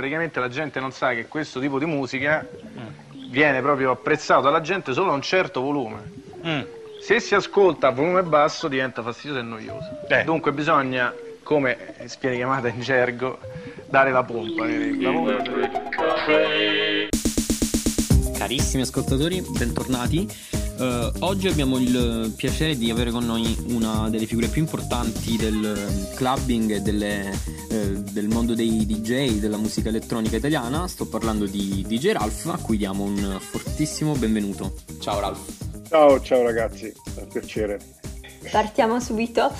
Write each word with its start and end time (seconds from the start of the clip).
praticamente 0.00 0.40
la 0.40 0.48
gente 0.48 0.80
non 0.80 0.92
sa 0.92 1.12
che 1.12 1.26
questo 1.26 1.60
tipo 1.60 1.78
di 1.78 1.84
musica 1.84 2.46
viene 3.28 3.60
proprio 3.60 3.90
apprezzato 3.90 4.40
dalla 4.40 4.62
gente 4.62 4.94
solo 4.94 5.10
a 5.10 5.14
un 5.14 5.20
certo 5.20 5.60
volume. 5.60 5.98
Mm. 6.44 6.60
Se 7.02 7.20
si 7.20 7.34
ascolta 7.34 7.88
a 7.88 7.90
volume 7.90 8.22
basso 8.22 8.66
diventa 8.66 9.02
fastidioso 9.02 9.40
e 9.40 9.42
noioso. 9.42 10.06
Eh. 10.08 10.24
Dunque 10.24 10.52
bisogna, 10.52 11.12
come 11.42 11.94
viene 12.18 12.36
chiamata 12.36 12.68
in 12.68 12.80
gergo, 12.80 13.38
dare 13.88 14.10
la 14.10 14.24
pompa. 14.24 14.64
La 14.66 15.10
pompa 15.10 15.42
Carissimi 18.38 18.82
ascoltatori, 18.82 19.42
bentornati. 19.42 20.59
Eh, 20.80 21.12
oggi 21.18 21.46
abbiamo 21.46 21.76
il 21.76 22.32
piacere 22.34 22.74
di 22.74 22.90
avere 22.90 23.10
con 23.10 23.26
noi 23.26 23.54
una 23.68 24.08
delle 24.08 24.24
figure 24.24 24.46
più 24.46 24.62
importanti 24.62 25.36
del 25.36 26.08
clubbing 26.14 26.70
e 26.70 26.80
delle, 26.80 27.38
eh, 27.68 27.98
del 28.10 28.28
mondo 28.28 28.54
dei 28.54 28.86
DJ, 28.86 29.40
della 29.40 29.58
musica 29.58 29.90
elettronica 29.90 30.36
italiana. 30.36 30.88
Sto 30.88 31.06
parlando 31.06 31.44
di 31.44 31.84
DJ 31.86 32.12
Ralph, 32.12 32.46
a 32.46 32.56
cui 32.56 32.78
diamo 32.78 33.04
un 33.04 33.36
fortissimo 33.38 34.14
benvenuto. 34.14 34.72
Ciao 35.00 35.20
Ralph. 35.20 35.52
Ciao, 35.86 36.18
ciao 36.22 36.42
ragazzi, 36.42 36.86
è 36.86 37.20
un 37.20 37.28
piacere. 37.28 37.78
Partiamo 38.50 38.98
subito. 39.00 39.52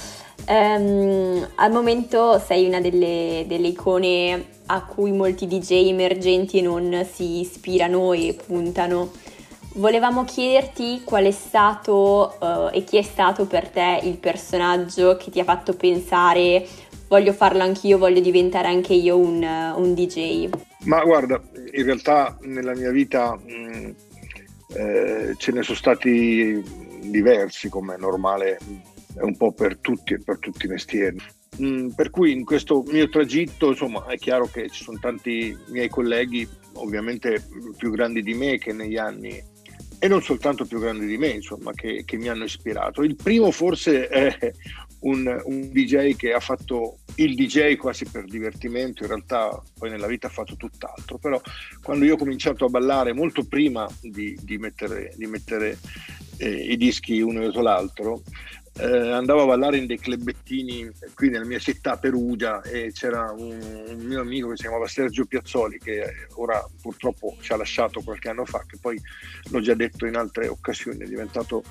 Ehm, 0.46 1.48
al 1.56 1.70
momento 1.70 2.42
sei 2.42 2.66
una 2.66 2.80
delle, 2.80 3.44
delle 3.46 3.68
icone 3.68 4.46
a 4.66 4.84
cui 4.84 5.12
molti 5.12 5.46
DJ 5.46 5.88
emergenti 5.88 6.58
e 6.58 6.62
non 6.62 7.06
si 7.12 7.40
ispirano 7.40 8.14
e 8.14 8.38
puntano. 8.46 9.10
Volevamo 9.74 10.24
chiederti 10.24 11.02
qual 11.04 11.24
è 11.24 11.30
stato 11.30 12.38
eh, 12.72 12.78
e 12.78 12.84
chi 12.84 12.96
è 12.98 13.02
stato 13.02 13.46
per 13.46 13.68
te 13.68 14.00
il 14.02 14.16
personaggio 14.16 15.16
che 15.16 15.30
ti 15.30 15.38
ha 15.38 15.44
fatto 15.44 15.74
pensare 15.74 16.66
voglio 17.06 17.32
farlo 17.32 17.62
anch'io, 17.62 17.98
voglio 17.98 18.20
diventare 18.20 18.68
anche 18.68 18.94
io 18.94 19.18
un, 19.18 19.42
un 19.42 19.94
DJ. 19.94 20.48
Ma 20.84 21.02
guarda, 21.02 21.40
in 21.72 21.84
realtà 21.84 22.36
nella 22.42 22.74
mia 22.74 22.90
vita 22.90 23.36
mh, 23.36 23.94
eh, 24.74 25.34
ce 25.36 25.52
ne 25.52 25.62
sono 25.62 25.76
stati 25.76 26.62
diversi, 27.02 27.68
come 27.68 27.94
è 27.94 27.98
normale, 27.98 28.58
è 29.14 29.22
un 29.22 29.36
po' 29.36 29.52
per 29.52 29.78
tutti 29.78 30.14
e 30.14 30.20
per 30.24 30.38
tutti 30.38 30.66
i 30.66 30.68
mestieri. 30.68 31.18
Mm, 31.60 31.88
per 31.88 32.10
cui 32.10 32.30
in 32.30 32.44
questo 32.44 32.84
mio 32.86 33.08
tragitto, 33.08 33.70
insomma, 33.70 34.06
è 34.06 34.16
chiaro 34.16 34.46
che 34.46 34.70
ci 34.70 34.84
sono 34.84 34.98
tanti 35.00 35.56
miei 35.66 35.88
colleghi, 35.88 36.48
ovviamente 36.74 37.42
più 37.76 37.90
grandi 37.90 38.22
di 38.22 38.34
me, 38.34 38.58
che 38.58 38.72
negli 38.72 38.96
anni 38.96 39.42
e 40.02 40.08
non 40.08 40.22
soltanto 40.22 40.64
più 40.64 40.80
grandi 40.80 41.06
di 41.06 41.18
me, 41.18 41.28
insomma, 41.28 41.72
che, 41.72 42.04
che 42.06 42.16
mi 42.16 42.28
hanno 42.28 42.44
ispirato. 42.44 43.02
Il 43.02 43.16
primo 43.16 43.50
forse 43.50 44.08
è 44.08 44.52
un, 45.00 45.40
un, 45.44 45.70
DJ 45.70 46.16
che 46.16 46.32
ha 46.32 46.40
fatto 46.40 47.00
il 47.16 47.34
DJ 47.34 47.76
quasi 47.76 48.06
per 48.06 48.24
divertimento, 48.24 49.02
in 49.02 49.10
realtà 49.10 49.62
poi 49.78 49.90
nella 49.90 50.06
vita 50.06 50.28
ha 50.28 50.30
fatto 50.30 50.56
tutt'altro, 50.56 51.18
però 51.18 51.38
quando 51.82 52.06
io 52.06 52.14
ho 52.14 52.16
cominciato 52.16 52.64
a 52.64 52.68
ballare 52.70 53.12
molto 53.12 53.44
prima 53.44 53.86
di, 54.00 54.38
di 54.42 54.56
mettere, 54.56 55.12
di 55.16 55.26
mettere 55.26 55.78
eh, 56.38 56.48
i 56.48 56.78
dischi 56.78 57.20
uno 57.20 57.40
dietro 57.40 57.60
l'altro, 57.60 58.22
eh, 58.80 59.10
andavo 59.10 59.42
a 59.42 59.46
ballare 59.46 59.76
in 59.76 59.86
dei 59.86 59.98
clubettini 59.98 60.90
qui 61.14 61.28
nella 61.28 61.44
mia 61.44 61.58
città 61.58 61.96
Perugia 61.96 62.62
e 62.62 62.92
c'era 62.92 63.30
un, 63.30 63.84
un, 63.88 63.98
mio 63.98 64.20
amico 64.20 64.48
che 64.48 64.56
si 64.56 64.62
chiamava 64.62 64.86
Sergio 64.86 65.26
Piazzoli 65.26 65.78
che 65.78 66.26
ora 66.34 66.64
purtroppo 66.80 67.36
ci 67.40 67.52
ha 67.52 67.56
lasciato 67.56 68.00
qualche 68.00 68.28
anno 68.28 68.44
fa 68.44 68.64
che 68.66 68.78
poi 68.80 69.00
l'ho 69.50 69.60
già 69.60 69.74
detto 69.74 70.06
in 70.06 70.16
altre 70.16 70.48
occasioni 70.48 70.98
è 71.00 71.06
diventato 71.06 71.62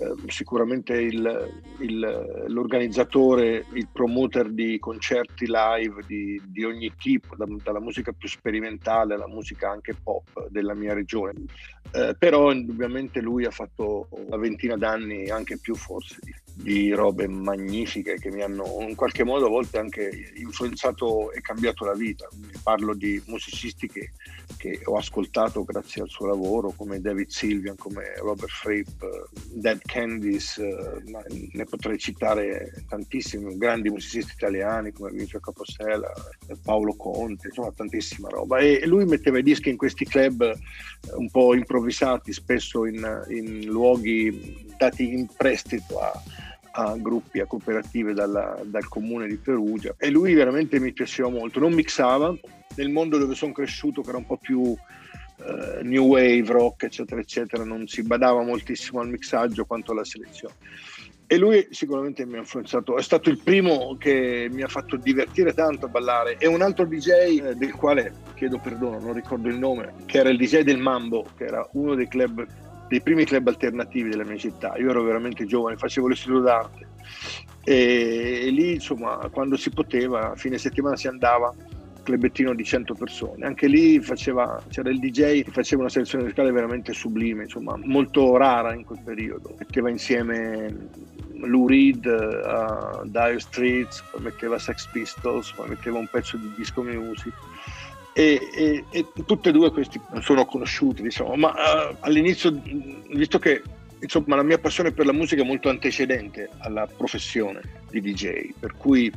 eh, 0.00 0.14
sicuramente 0.28 0.94
il, 0.94 1.62
il, 1.80 2.46
l'organizzatore, 2.48 3.66
il 3.74 3.88
promoter 3.92 4.48
di 4.48 4.78
concerti 4.78 5.44
live 5.46 6.02
di, 6.06 6.40
di 6.46 6.64
ogni 6.64 6.94
tipo, 6.96 7.36
da, 7.36 7.44
dalla 7.62 7.80
musica 7.80 8.12
più 8.12 8.26
sperimentale 8.26 9.14
alla 9.14 9.28
musica 9.28 9.68
anche 9.68 9.94
pop 9.94 10.48
della 10.48 10.74
mia 10.74 10.94
regione. 10.94 11.44
Eh, 11.92 12.14
però 12.18 12.50
indubbiamente 12.50 13.20
lui 13.20 13.44
ha 13.44 13.50
fatto 13.50 14.08
una 14.10 14.38
ventina 14.38 14.76
d'anni, 14.76 15.28
anche 15.28 15.58
più 15.58 15.74
forse, 15.74 16.16
di, 16.54 16.92
robe 16.92 17.26
magnifiche 17.28 18.18
che 18.18 18.30
mi 18.30 18.42
hanno 18.42 18.64
in 18.80 18.94
qualche 18.94 19.24
modo 19.24 19.46
a 19.46 19.48
volte 19.50 19.78
anche 19.78 20.32
influenzato 20.34 21.32
e 21.32 21.40
cambiato 21.40 21.84
la 21.84 21.94
vita. 21.94 22.28
Parlo 22.62 22.94
di 22.94 23.22
musicisti 23.26 23.88
che, 23.88 24.10
che 24.56 24.80
ho 24.84 24.96
ascoltato 24.96 25.64
grazie 25.64 26.02
al 26.02 26.08
suo 26.08 26.26
lavoro, 26.26 26.72
come 26.76 27.00
David 27.00 27.28
Sylvian, 27.28 27.76
come 27.76 28.14
Robert 28.16 28.50
Fripp, 28.50 29.02
Dead 29.52 29.80
Candies, 29.84 30.58
eh, 30.58 31.02
ne 31.52 31.64
potrei 31.64 31.98
citare 31.98 32.84
tantissimi, 32.88 33.56
grandi 33.56 33.90
musicisti 33.90 34.32
italiani 34.34 34.92
come 34.92 35.10
Vincenzo 35.10 35.40
Capossela, 35.40 36.12
Paolo 36.62 36.94
Conte, 36.96 37.48
insomma 37.48 37.72
tantissima 37.72 38.28
roba. 38.28 38.58
E 38.58 38.86
lui 38.86 39.04
metteva 39.04 39.38
i 39.38 39.42
dischi 39.42 39.70
in 39.70 39.76
questi 39.76 40.04
club 40.04 40.42
eh, 40.42 40.56
un 41.14 41.30
po' 41.30 41.54
improvvisati, 41.54 42.32
spesso 42.32 42.86
in, 42.86 43.26
in 43.28 43.64
luoghi 43.64 44.68
dati 44.76 45.12
in 45.12 45.26
prestito 45.26 46.00
a, 46.00 46.12
a 46.72 46.96
gruppi, 46.96 47.40
a 47.40 47.46
cooperative 47.46 48.12
dalla, 48.12 48.60
dal 48.64 48.88
comune 48.88 49.26
di 49.26 49.36
Perugia 49.36 49.94
e 49.98 50.10
lui 50.10 50.34
veramente 50.34 50.78
mi 50.78 50.92
piaceva 50.92 51.28
molto, 51.28 51.58
non 51.60 51.72
mixava, 51.72 52.34
nel 52.76 52.90
mondo 52.90 53.18
dove 53.18 53.34
sono 53.34 53.52
cresciuto 53.52 54.02
che 54.02 54.08
era 54.08 54.18
un 54.18 54.26
po' 54.26 54.36
più 54.36 54.76
Uh, 55.42 55.82
new 55.82 56.04
wave, 56.04 56.52
rock, 56.52 56.82
eccetera, 56.82 57.18
eccetera, 57.18 57.64
non 57.64 57.86
si 57.86 58.02
badava 58.02 58.42
moltissimo 58.42 59.00
al 59.00 59.08
mixaggio 59.08 59.64
quanto 59.64 59.92
alla 59.92 60.04
selezione. 60.04 60.52
E 61.26 61.38
lui 61.38 61.68
sicuramente 61.70 62.26
mi 62.26 62.34
ha 62.34 62.40
influenzato, 62.40 62.98
è 62.98 63.02
stato 63.02 63.30
il 63.30 63.40
primo 63.40 63.96
che 63.96 64.48
mi 64.50 64.62
ha 64.62 64.68
fatto 64.68 64.96
divertire 64.96 65.54
tanto 65.54 65.86
a 65.86 65.88
ballare. 65.88 66.36
E 66.38 66.48
un 66.48 66.60
altro 66.60 66.84
DJ 66.84 67.08
eh, 67.40 67.54
del 67.54 67.72
quale 67.72 68.12
chiedo 68.34 68.58
perdono, 68.58 68.98
non 68.98 69.14
ricordo 69.14 69.48
il 69.48 69.56
nome, 69.56 69.94
che 70.06 70.18
era 70.18 70.28
il 70.28 70.36
DJ 70.36 70.62
del 70.62 70.78
Mambo, 70.78 71.24
che 71.36 71.44
era 71.44 71.66
uno 71.74 71.94
dei 71.94 72.08
club 72.08 72.44
dei 72.90 73.00
primi 73.00 73.24
club 73.24 73.46
alternativi 73.46 74.10
della 74.10 74.24
mia 74.24 74.36
città. 74.36 74.76
Io 74.76 74.90
ero 74.90 75.04
veramente 75.04 75.46
giovane, 75.46 75.76
facevo 75.76 76.08
l'istituto 76.08 76.40
d'arte 76.40 76.88
e, 77.62 78.46
e 78.46 78.50
lì, 78.50 78.74
insomma, 78.74 79.16
quando 79.30 79.56
si 79.56 79.70
poteva, 79.70 80.32
a 80.32 80.34
fine 80.34 80.58
settimana 80.58 80.96
si 80.96 81.06
andava 81.06 81.54
clubettino 82.02 82.52
di 82.52 82.64
100 82.64 82.94
persone. 82.94 83.46
Anche 83.46 83.68
lì 83.68 84.00
faceva, 84.00 84.60
c'era 84.68 84.90
il 84.90 84.98
DJ 84.98 85.44
che 85.44 85.52
faceva 85.52 85.82
una 85.82 85.90
selezione 85.90 86.24
musicale 86.24 86.50
veramente 86.50 86.92
sublime, 86.92 87.44
insomma, 87.44 87.78
molto 87.84 88.36
rara 88.36 88.74
in 88.74 88.84
quel 88.84 89.02
periodo. 89.04 89.54
Metteva 89.56 89.88
insieme 89.88 90.88
Lou 91.34 91.68
Reed 91.68 92.04
uh, 92.06 93.06
Dire 93.06 93.38
Streets, 93.38 94.02
metteva 94.18 94.58
Sex 94.58 94.88
Pistols, 94.90 95.54
metteva 95.68 95.98
un 95.98 96.08
pezzo 96.10 96.36
di 96.36 96.50
disco 96.56 96.82
music. 96.82 97.34
E, 98.12 98.50
e, 98.52 98.84
e 98.90 99.06
tutti 99.24 99.48
e 99.48 99.52
due 99.52 99.70
questi 99.70 100.00
sono 100.20 100.44
conosciuti, 100.44 101.02
diciamo, 101.02 101.36
ma 101.36 101.50
uh, 101.50 101.96
all'inizio, 102.00 102.60
visto 103.12 103.38
che 103.38 103.62
insomma, 104.00 104.36
la 104.36 104.42
mia 104.42 104.58
passione 104.58 104.92
per 104.92 105.06
la 105.06 105.12
musica 105.12 105.42
è 105.42 105.46
molto 105.46 105.68
antecedente 105.68 106.48
alla 106.58 106.86
professione 106.86 107.60
di 107.90 108.00
DJ, 108.00 108.52
per 108.58 108.74
cui 108.76 109.12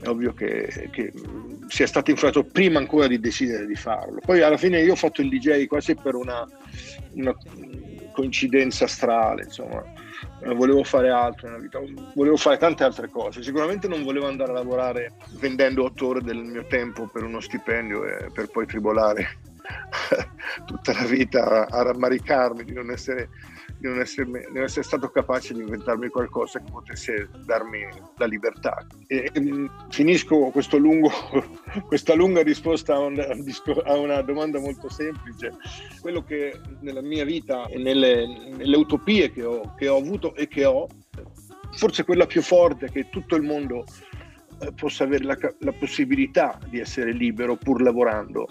è 0.00 0.08
ovvio 0.08 0.34
che, 0.34 0.88
che, 0.90 1.12
sia 1.68 1.86
stato 1.86 2.10
influenzato 2.10 2.46
prima 2.46 2.78
ancora 2.78 3.06
di 3.06 3.20
decidere 3.20 3.66
di 3.66 3.76
farlo. 3.76 4.20
Poi 4.24 4.42
alla 4.42 4.56
fine 4.56 4.80
io 4.80 4.92
ho 4.92 4.96
fatto 4.96 5.22
il 5.22 5.28
DJ 5.28 5.66
quasi 5.66 5.94
per 5.94 6.14
una, 6.14 6.46
una 7.12 7.34
coincidenza 8.12 8.84
astrale, 8.84 9.44
insomma, 9.44 9.82
volevo 10.54 10.82
fare 10.82 11.10
altro 11.10 11.48
nella 11.48 11.60
vita, 11.60 11.80
volevo 12.14 12.36
fare 12.36 12.56
tante 12.56 12.84
altre 12.84 13.08
cose. 13.08 13.42
Sicuramente 13.42 13.88
non 13.88 14.02
volevo 14.02 14.26
andare 14.26 14.50
a 14.50 14.54
lavorare 14.54 15.12
vendendo 15.38 15.84
otto 15.84 16.08
ore 16.08 16.20
del 16.22 16.42
mio 16.42 16.66
tempo 16.66 17.06
per 17.06 17.22
uno 17.24 17.40
stipendio 17.40 18.04
e 18.04 18.30
per 18.32 18.48
poi 18.48 18.66
tribolare 18.66 19.38
tutta 20.66 20.92
la 20.92 21.04
vita 21.04 21.68
a 21.68 21.82
rammaricarmi 21.82 22.64
di 22.64 22.72
non 22.72 22.90
essere 22.90 23.28
di 23.82 23.88
non, 23.88 23.98
essermi, 23.98 24.38
di 24.38 24.52
non, 24.52 24.62
essere 24.62 24.84
stato 24.84 25.10
capace 25.10 25.52
di 25.54 25.60
inventarmi 25.60 26.08
qualcosa 26.08 26.60
che 26.60 26.70
potesse 26.70 27.28
darmi 27.44 27.80
la 28.16 28.26
libertà. 28.26 28.86
E, 29.08 29.28
e 29.32 29.70
finisco 29.90 30.52
lungo, 30.78 31.10
questa 31.88 32.14
lunga 32.14 32.42
risposta 32.42 32.94
a 32.94 33.00
una, 33.00 33.26
a 33.84 33.94
una, 33.96 34.22
domanda 34.22 34.60
molto 34.60 34.88
semplice. 34.88 35.56
Quello 36.00 36.22
che 36.22 36.60
nella 36.80 37.02
mia 37.02 37.24
vita 37.24 37.66
e 37.66 37.78
nelle, 37.78 38.54
nelle 38.56 38.76
utopie 38.76 39.32
che 39.32 39.42
ho, 39.42 39.74
che 39.74 39.88
ho 39.88 39.96
avuto 39.96 40.36
e 40.36 40.46
che 40.46 40.64
ho, 40.64 40.86
forse 41.72 42.04
quella 42.04 42.26
più 42.26 42.40
forte 42.40 42.88
che 42.88 43.08
tutto 43.10 43.34
il 43.34 43.42
mondo 43.42 43.84
eh, 44.60 44.72
possa 44.74 45.02
avere 45.02 45.24
la, 45.24 45.36
la 45.58 45.72
possibilità 45.72 46.56
di 46.68 46.78
essere 46.78 47.12
libero 47.12 47.56
pur 47.56 47.82
lavorando 47.82 48.46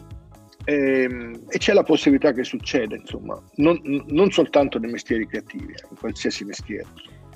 e, 0.63 1.04
ehm, 1.04 1.42
e, 1.50 1.58
c'è 1.58 1.74
la 1.74 1.84
possibilità 1.84 2.31
che 2.31 2.44
succeda, 2.44 2.96
insomma, 2.96 3.42
non, 3.56 3.80
non 4.08 4.31
soltanto 4.31 4.80
nei 4.80 4.92
mestieri 4.92 5.28
creativi, 5.28 5.74
eh, 5.74 5.88
in 5.90 5.98
qualsiasi 5.98 6.44
mestiere. 6.46 6.88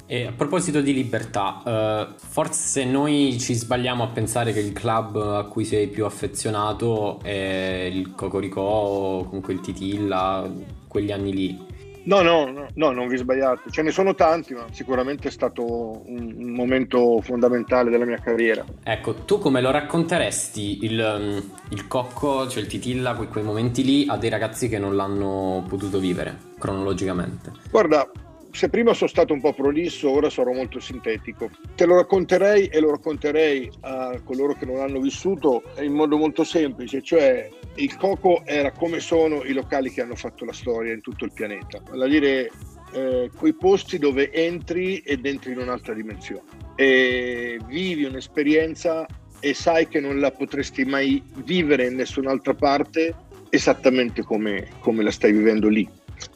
E 0.08 0.28
a 0.28 0.32
proposito 0.32 0.82
di 0.82 0.94
libertà, 0.94 1.64
uh, 1.66 2.14
forse 2.16 2.86
noi 2.86 3.40
ci 3.40 3.56
sbagliamo 3.56 4.04
a 4.04 4.08
pensare 4.08 4.54
che 4.54 4.60
il 4.60 4.72
club 4.72 5.16
a 5.16 5.46
cui 5.46 5.66
sei 5.66 5.88
più 5.88 6.06
affezionato 6.06 7.20
è 7.24 7.90
il 7.92 8.14
Cocoricò 8.14 8.62
o 8.62 9.24
comunque 9.26 9.54
il 9.54 9.62
Titilla, 9.62 10.48
quegli 10.88 11.12
anni 11.12 11.34
lì. 11.34 11.74
No, 12.06 12.22
no, 12.22 12.52
no, 12.52 12.68
no, 12.76 12.92
non 12.92 13.08
vi 13.08 13.18
sbagliate. 13.18 13.72
Ce 13.72 13.82
ne 13.82 13.92
sono 13.92 14.14
tanti, 14.14 14.54
ma 14.54 14.66
sicuramente 14.72 15.28
è 15.28 15.32
stato 15.32 15.64
un, 15.64 16.36
un, 16.38 16.52
momento 16.52 17.20
fondamentale 17.22 17.90
della 17.90 18.06
mia 18.06 18.20
carriera. 18.20 18.64
Ecco, 18.84 19.16
tu 19.26 19.40
come 19.40 19.60
lo 19.60 19.72
racconteresti 19.72 20.86
il, 20.86 21.00
um, 21.00 21.52
il 21.70 21.88
cocco, 21.88 22.48
cioè 22.48 22.62
il 22.62 22.68
titilla, 22.68 23.16
quei, 23.16 23.28
quei 23.28 23.44
momenti 23.44 23.84
lì 23.84 24.06
a 24.08 24.18
dei 24.18 24.30
ragazzi 24.30 24.70
che 24.70 24.78
non 24.78 24.96
l'hanno 24.96 25.66
potuto 25.68 26.00
vivere 26.00 26.38
cronologicamente? 26.60 27.52
Guarda, 27.72 28.08
se 28.52 28.70
prima 28.70 28.94
sono 28.94 29.10
stato 29.10 29.34
un 29.34 29.42
po' 29.42 29.54
prolisso, 29.54 30.10
ora 30.10 30.30
sarò 30.30 30.54
molto 30.54 30.80
sintetico. 30.80 31.50
Te 31.76 31.86
lo 31.86 31.96
racconterei 31.96 32.68
e 32.68 32.80
lo 32.80 32.92
racconterei 32.92 33.70
a 33.82 34.20
coloro 34.24 34.54
che 34.54 34.66
non 34.66 34.78
l'hanno 34.78 35.00
vissuto 35.00 35.64
in 35.80 35.94
modo 35.94 36.18
molto 36.18 36.44
semplice, 36.44 37.02
cioè 37.02 37.50
il 37.76 37.96
Coco 37.98 38.44
era 38.46 38.72
come 38.72 39.00
sono 39.00 39.44
i 39.44 39.54
locali 39.54 39.92
che 39.92 40.02
hanno 40.02 40.16
fatto 40.16 40.46
la 40.46 40.54
storia 40.54 40.94
in 40.94 41.02
tutto 41.02 41.26
il 41.26 41.34
pianeta, 41.34 41.82
vale 41.90 42.06
a 42.06 42.08
dire 42.08 42.52
eh, 42.94 43.30
quei 43.36 43.54
posti 43.54 43.98
dove 43.98 44.32
entri 44.32 45.00
ed 45.00 45.26
entri 45.26 45.52
in 45.52 45.60
un'altra 45.60 45.94
dimensione 45.94 46.44
e 46.76 47.60
vivi 47.68 48.04
un'esperienza 48.04 49.06
e 49.40 49.54
sai 49.54 49.88
che 49.88 50.00
non 50.00 50.20
la 50.20 50.32
potresti 50.32 50.86
mai 50.86 51.22
vivere 51.44 51.88
in 51.88 51.96
nessun'altra 51.96 52.54
parte 52.54 53.16
esattamente 53.50 54.24
come, 54.24 54.68
come 54.80 55.04
la 55.04 55.12
stai 55.12 55.32
vivendo 55.32 55.70
lì. 55.70 55.88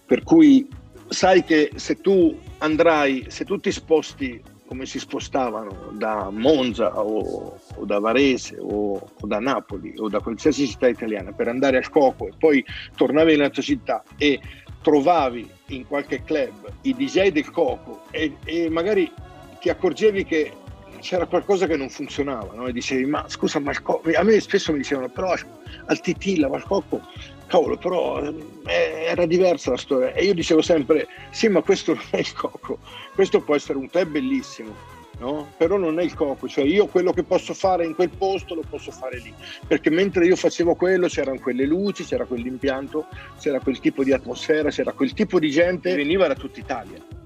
Per 0.06 0.24
cui 0.24 0.68
sai 1.08 1.44
che 1.44 1.72
se 1.76 1.96
tu 1.96 2.38
andrai, 2.60 3.26
se 3.28 3.46
tu 3.46 3.58
ti 3.58 3.72
sposti 3.72 4.42
come 4.69 4.86
si 4.86 5.00
spostavano 5.00 5.89
da 5.94 6.30
Monza 6.30 6.95
o, 7.01 7.57
o 7.75 7.86
da 7.86 7.98
Varese 7.98 8.56
o, 8.60 9.01
o, 9.19 9.27
da 9.27 9.39
Napoli 9.39 9.95
o 9.98 10.10
da 10.10 10.19
qualsiasi 10.19 10.68
città 10.68 10.88
italiana 10.88 11.31
per 11.31 11.48
andare 11.48 11.77
al 11.77 11.89
Coco 11.89 12.27
e 12.27 12.33
poi 12.38 12.63
tornavi 12.95 13.31
nella 13.31 13.50
tua 13.50 13.63
città 13.63 14.04
e 14.16 14.39
trovavi 14.83 15.50
in 15.69 15.88
qualche 15.88 16.21
club 16.24 16.71
i 16.81 16.94
DJ 16.94 17.30
del 17.30 17.50
Coco 17.50 18.04
e, 18.12 18.36
e 18.44 18.69
magari 18.69 19.12
ti 19.60 19.69
accorgevi 19.69 20.24
che 20.24 20.54
c'era 21.00 21.25
qualcosa 21.25 21.66
che 21.66 21.75
non 21.75 21.89
funzionava 21.89 22.54
no? 22.54 22.68
e 22.68 22.71
dicevi 22.71 23.06
ma 23.06 23.25
scusa 23.27 23.60
ma 23.60 23.71
a 23.71 24.24
me 24.24 24.39
spesso 24.39 24.71
mi 24.71 24.77
dicevano 24.77 25.10
però 25.10 25.33
al 25.86 26.00
Titilla 26.00 26.48
ma 26.48 26.62
Coco 26.62 27.01
cavolo, 27.50 27.75
però 27.75 28.22
eh, 28.22 29.04
era 29.07 29.25
diversa 29.25 29.72
la 29.72 29.78
storia. 29.78 30.13
E 30.13 30.24
io 30.24 30.34
dicevo 30.34 30.62
sempre, 30.62 31.07
sì, 31.31 31.50
ma 31.50 31.62
questo 31.62 31.94
non 31.94 32.04
è 32.12 32.18
il 32.18 32.34
Coco, 32.34 32.80
questo 33.13 33.42
può 33.42 33.56
essere 33.56 33.78
un 33.78 33.90
tè 33.90 34.06
bellissimo, 34.06 34.74
no? 35.18 35.51
Però 35.57 35.75
non 35.75 36.00
è 36.00 36.04
il 36.04 36.13
Coco, 36.13 36.48
cioè 36.48 36.63
io 36.63 36.86
quello 36.86 37.12
che 37.12 37.24
posso 37.24 37.54
fare 37.54 37.86
in 37.86 37.96
quel 37.96 38.10
posto 38.10 38.56
lo 38.56 38.63
posso 38.69 38.92
fare 38.92 39.18
lì, 39.18 39.34
perché 39.68 39.90
mentre 39.90 40.25
io 40.25 40.38
facevo 40.38 40.75
quello 40.75 41.07
c'erano 41.07 41.40
quelle 41.40 41.66
luci, 41.66 42.06
c'era 42.06 42.25
quell'impianto, 42.25 43.07
c'era 43.40 43.60
quel 43.60 43.80
tipo 43.80 44.04
di 44.04 44.13
atmosfera, 44.13 44.69
c'era 44.69 44.94
quel 44.94 45.13
tipo 45.13 45.40
di 45.40 45.50
gente. 45.50 45.95
Veniva 45.95 46.28
da 46.28 46.36
tutta 46.36 46.60
Italia 46.60 47.18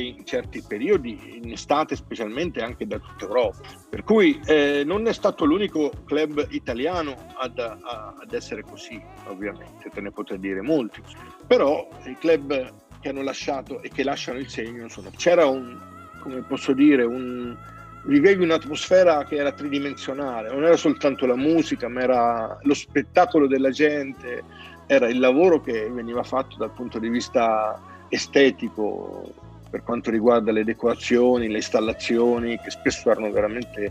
in 0.00 0.24
certi 0.24 0.62
periodi, 0.66 1.40
in 1.42 1.52
estate 1.52 1.96
specialmente 1.96 2.62
anche 2.62 2.86
da 2.86 2.98
tutta 2.98 3.26
Europa. 3.26 3.58
Per 3.88 4.02
cui 4.04 4.40
eh, 4.46 4.82
non 4.84 5.06
è 5.06 5.12
stato 5.12 5.44
l'unico 5.44 5.92
club 6.04 6.46
italiano 6.50 7.14
ad, 7.36 7.58
a, 7.58 8.14
ad, 8.18 8.32
essere 8.32 8.62
così, 8.62 9.00
ovviamente, 9.26 9.90
te 9.92 10.00
ne 10.00 10.10
potrei 10.10 10.38
dire 10.38 10.62
molti, 10.62 11.02
però 11.46 11.86
i 12.04 12.16
club 12.18 12.72
che 13.00 13.08
hanno 13.08 13.22
lasciato 13.22 13.82
e 13.82 13.90
che 13.90 14.02
lasciano 14.04 14.38
il 14.38 14.48
segno 14.48 14.88
sono... 14.88 15.10
C'era 15.16 15.46
un, 15.46 15.78
come 16.20 16.40
posso 16.42 16.72
dire, 16.72 17.04
un, 17.04 17.56
vivevi 18.04 18.42
un'atmosfera 18.42 19.24
che 19.24 19.36
era 19.36 19.52
tridimensionale, 19.52 20.50
non 20.50 20.64
era 20.64 20.76
soltanto 20.76 21.26
la 21.26 21.36
musica, 21.36 21.88
ma 21.88 22.00
era 22.00 22.58
lo 22.62 22.74
spettacolo 22.74 23.46
della 23.46 23.70
gente, 23.70 24.42
era 24.86 25.08
il 25.08 25.18
lavoro 25.18 25.60
che 25.60 25.88
veniva 25.90 26.22
fatto 26.22 26.56
dal 26.56 26.70
punto 26.70 26.98
di 26.98 27.08
vista 27.08 27.80
estetico, 28.08 29.32
per 29.72 29.82
quanto 29.84 30.10
riguarda 30.10 30.52
le 30.52 30.64
decorazioni, 30.64 31.48
le 31.48 31.56
installazioni, 31.56 32.58
che 32.58 32.70
spesso 32.70 33.10
erano 33.10 33.30
veramente 33.30 33.90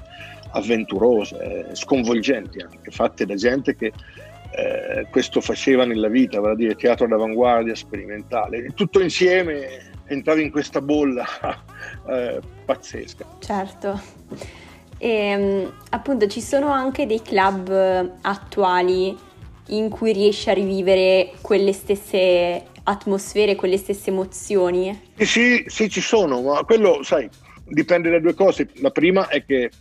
avventurose, 0.52 1.70
sconvolgenti 1.72 2.62
anche, 2.62 2.92
fatte 2.92 3.26
da 3.26 3.34
gente 3.34 3.76
che 3.76 3.92
eh, 4.52 5.08
questo 5.10 5.42
faceva 5.42 5.84
nella 5.84 6.08
vita, 6.08 6.40
vale 6.40 6.54
a 6.54 6.56
dire 6.56 6.76
teatro 6.76 7.08
d'avanguardia 7.08 7.74
sperimentale. 7.74 8.64
Tutto 8.76 9.02
insieme 9.02 9.90
entravi 10.06 10.44
in 10.44 10.52
questa 10.52 10.82
bolla 10.82 11.26
eh, 12.08 12.40
pazzesca. 12.64 13.26
Certo. 13.40 14.00
E, 15.00 15.10
ehm, 15.10 15.74
appunto 15.90 16.28
ci 16.28 16.42
sono 16.42 16.70
anche 16.70 17.08
dei 17.08 17.24
club 17.24 18.18
attuali 18.22 19.18
in 19.70 19.90
cui 19.90 20.14
riesci 20.14 20.48
a 20.52 20.54
rivivere 20.54 21.32
quelle 21.42 21.74
stesse 21.74 22.66
atmosfere, 22.92 23.56
quelle 23.56 23.78
stesse 23.78 24.10
emozioni? 24.10 25.00
Sì, 25.18 25.64
sì, 25.68 25.90
ci 25.90 26.02
sono, 26.02 26.42
ma 26.42 26.64
quello, 26.64 27.04
sai, 27.04 27.30
dipende 27.66 28.10
da 28.10 28.20
due 28.20 28.34
cose. 28.34 28.70
La 28.76 28.92
prima 28.92 29.28
è 29.28 29.44
che 29.46 29.72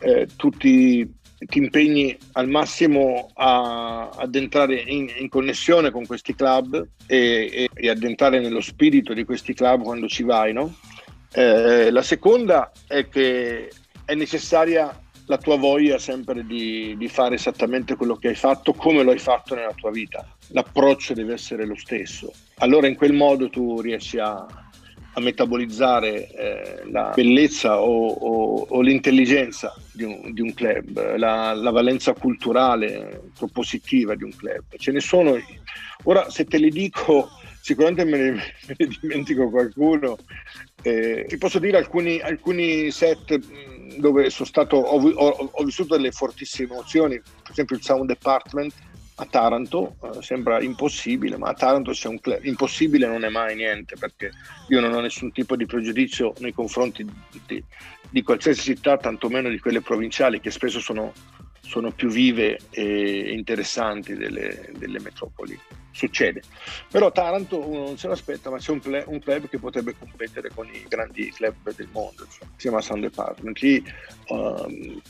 eh, 0.00 0.28
tu 0.36 0.50
ti, 0.50 1.08
ti, 1.38 1.58
impegni 1.58 2.16
al 2.32 2.48
massimo 2.48 3.30
a, 3.34 4.08
ad 4.08 4.34
entrare 4.34 4.76
in, 4.76 5.10
in, 5.18 5.28
connessione 5.28 5.90
con 5.90 6.06
questi 6.06 6.34
club 6.34 6.86
e, 7.06 7.50
e, 7.52 7.68
e, 7.72 7.88
ad 7.88 8.02
entrare 8.02 8.40
nello 8.40 8.60
spirito 8.60 9.12
di 9.12 9.24
questi 9.24 9.54
club 9.54 9.82
quando 9.82 10.08
ci 10.08 10.22
vai, 10.22 10.52
no? 10.52 10.74
Eh, 11.34 11.90
la 11.90 12.02
seconda 12.02 12.70
è 12.86 13.08
che 13.08 13.70
è 14.04 14.14
necessaria 14.14 15.01
la 15.26 15.38
tua 15.38 15.56
voglia 15.56 15.98
sempre 15.98 16.44
di, 16.44 16.96
di, 16.96 17.08
fare 17.08 17.36
esattamente 17.36 17.96
quello 17.96 18.16
che 18.16 18.28
hai 18.28 18.34
fatto 18.34 18.72
come 18.72 19.02
lo 19.02 19.12
hai 19.12 19.18
fatto 19.18 19.54
nella 19.54 19.74
tua 19.74 19.90
vita. 19.90 20.26
L'approccio 20.48 21.14
deve 21.14 21.34
essere 21.34 21.64
lo 21.64 21.76
stesso. 21.76 22.32
Allora 22.58 22.86
in 22.86 22.96
quel 22.96 23.12
modo 23.12 23.48
tu 23.48 23.80
riesci 23.80 24.18
a, 24.18 24.34
a 24.34 25.20
metabolizzare 25.20 26.28
eh, 26.30 26.90
la 26.90 27.12
bellezza 27.14 27.80
o, 27.80 28.08
o, 28.08 28.66
o 28.68 28.80
l'intelligenza 28.80 29.74
di 29.92 30.04
un, 30.04 30.32
di 30.32 30.40
un 30.40 30.52
club, 30.54 31.16
la, 31.16 31.52
la, 31.54 31.70
valenza 31.70 32.12
culturale 32.14 33.22
propositiva 33.36 34.14
di 34.14 34.24
un 34.24 34.34
club. 34.34 34.64
Ce 34.76 34.90
ne 34.90 35.00
sono. 35.00 35.36
Ora 36.04 36.30
se 36.30 36.44
te 36.44 36.58
li 36.58 36.70
dico 36.70 37.28
sicuramente 37.62 38.04
me 38.04 38.18
ne, 38.18 38.30
me 38.32 38.74
ne 38.76 38.86
dimentico 39.00 39.48
qualcuno. 39.48 40.18
Eh, 40.82 41.26
ti 41.28 41.38
posso 41.38 41.60
dire 41.60 41.78
alcuni, 41.78 42.18
alcuni 42.18 42.90
set 42.90 43.38
dove 43.96 44.30
sono 44.30 44.48
stato, 44.48 44.76
ho, 44.76 45.00
ho, 45.00 45.50
ho, 45.52 45.64
vissuto 45.64 45.96
delle 45.96 46.10
fortissime 46.12 46.72
emozioni, 46.72 47.20
per 47.20 47.50
esempio 47.50 47.76
il 47.76 47.82
Sound 47.82 48.06
Department 48.06 48.72
a 49.16 49.26
Taranto, 49.26 49.96
eh, 50.02 50.22
sembra 50.22 50.60
impossibile, 50.62 51.36
ma 51.36 51.50
a 51.50 51.54
Taranto 51.54 51.92
c'è 51.92 52.08
un 52.08 52.20
club, 52.20 52.44
impossibile 52.44 53.06
non 53.06 53.24
è 53.24 53.28
mai 53.28 53.54
niente, 53.54 53.96
perché 53.98 54.30
io 54.68 54.80
non 54.80 54.92
ho 54.92 55.00
nessun 55.00 55.32
tipo 55.32 55.56
di 55.56 55.66
pregiudizio 55.66 56.32
nei 56.38 56.52
confronti 56.52 57.06
di, 57.46 57.62
di 58.10 58.22
qualsiasi 58.22 58.62
città, 58.62 58.96
tantomeno 58.96 59.48
di 59.48 59.58
quelle 59.58 59.80
provinciali, 59.80 60.40
che 60.40 60.50
spesso 60.50 60.80
sono, 60.80 61.12
sono 61.62 61.92
più 61.92 62.08
vive 62.08 62.58
e 62.70 63.32
interessanti 63.32 64.14
delle, 64.14 64.70
delle 64.76 65.00
metropoli 65.00 65.58
succede. 65.92 66.42
Però 66.90 67.12
Taranto 67.12 67.66
uno 67.66 67.84
non 67.84 67.98
se 67.98 68.08
l'aspetta, 68.08 68.50
ma 68.50 68.58
c'è 68.58 68.72
un, 68.72 68.80
play, 68.80 69.04
un, 69.06 69.20
club 69.20 69.48
che 69.48 69.58
potrebbe 69.58 69.94
competere 69.96 70.50
con 70.54 70.66
i 70.66 70.84
grandi 70.88 71.30
club 71.30 71.72
del 71.74 71.88
mondo, 71.92 72.26
cioè, 72.28 72.46
si 72.56 72.56
chiama 72.56 72.80
Sound 72.80 73.02
Department. 73.02 73.58
Lì 73.60 73.82
um, 74.28 75.00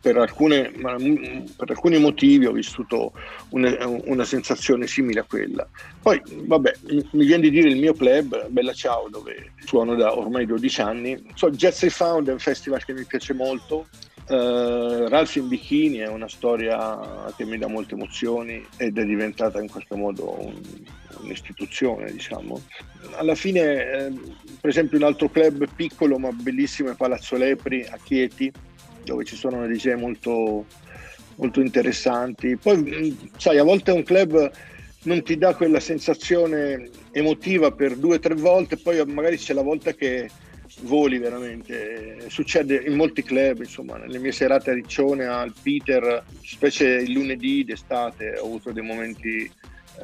per, 0.00 0.16
alcune, 0.18 0.70
per, 0.70 1.70
alcuni 1.70 1.98
motivi 1.98 2.46
ho 2.46 2.52
vissuto 2.52 3.12
una, 3.50 3.74
una, 3.86 4.24
sensazione 4.24 4.86
simile 4.86 5.20
a 5.20 5.24
quella. 5.24 5.66
Poi, 6.00 6.20
vabbè, 6.26 6.72
mi 7.12 7.24
viene 7.24 7.42
di 7.42 7.50
dire 7.50 7.68
il 7.68 7.78
mio 7.78 7.94
club, 7.94 8.48
Bella 8.48 8.72
Ciao, 8.72 9.08
dove 9.08 9.52
suono 9.64 9.94
da 9.94 10.16
ormai 10.16 10.44
12 10.44 10.80
anni. 10.80 11.24
So, 11.34 11.50
Jazz 11.50 11.86
Found 11.86 12.28
è 12.28 12.32
un 12.32 12.40
festival 12.40 12.84
che 12.84 12.92
mi 12.92 13.04
piace 13.04 13.32
molto, 13.32 13.86
Uh, 14.28 15.08
Ralph 15.08 15.34
in 15.34 15.48
bikini 15.48 15.98
è 15.98 16.08
una 16.08 16.28
storia 16.28 17.32
che 17.36 17.44
mi 17.44 17.58
dà 17.58 17.66
molte 17.66 17.94
emozioni 17.94 18.64
ed 18.76 18.96
è 18.96 19.04
diventata 19.04 19.60
in 19.60 19.68
questo 19.68 19.96
modo 19.96 20.40
un, 20.40 20.60
un'istituzione, 21.22 22.10
diciamo. 22.12 22.60
Alla 23.16 23.34
fine, 23.34 23.60
eh, 23.60 24.12
per 24.60 24.70
esempio, 24.70 24.98
un 24.98 25.04
altro 25.04 25.28
club 25.28 25.66
piccolo 25.74 26.18
ma 26.18 26.30
bellissimo 26.30 26.90
è 26.90 26.94
Palazzo 26.94 27.36
Lepri 27.36 27.84
a 27.84 27.98
Chieti, 28.02 28.50
dove 29.04 29.24
ci 29.24 29.36
sono 29.36 29.66
DJ 29.66 29.94
molto, 29.94 30.66
molto 31.36 31.60
interessanti. 31.60 32.56
Poi, 32.56 32.76
mm, 32.76 33.28
sai, 33.36 33.58
a 33.58 33.64
volte 33.64 33.90
un 33.90 34.02
club 34.02 34.50
non 35.04 35.22
ti 35.22 35.36
dà 35.36 35.54
quella 35.54 35.80
sensazione 35.80 36.88
emotiva 37.10 37.72
per 37.72 37.96
due 37.96 38.16
o 38.16 38.20
tre 38.20 38.34
volte, 38.34 38.76
poi 38.76 39.04
magari 39.06 39.36
c'è 39.36 39.52
la 39.52 39.62
volta 39.62 39.92
che 39.92 40.30
voli 40.80 41.18
veramente. 41.18 42.24
Succede 42.28 42.82
in 42.86 42.94
molti 42.94 43.22
club, 43.22 43.58
insomma, 43.58 43.96
nelle 43.96 44.18
mie 44.18 44.32
serate 44.32 44.70
a 44.70 44.74
Riccione, 44.74 45.26
al 45.26 45.52
Peter, 45.62 46.24
specie 46.42 46.86
il 46.86 47.12
lunedì 47.12 47.64
d'estate, 47.64 48.38
ho 48.38 48.46
avuto 48.46 48.72
dei 48.72 48.82
momenti 48.82 49.50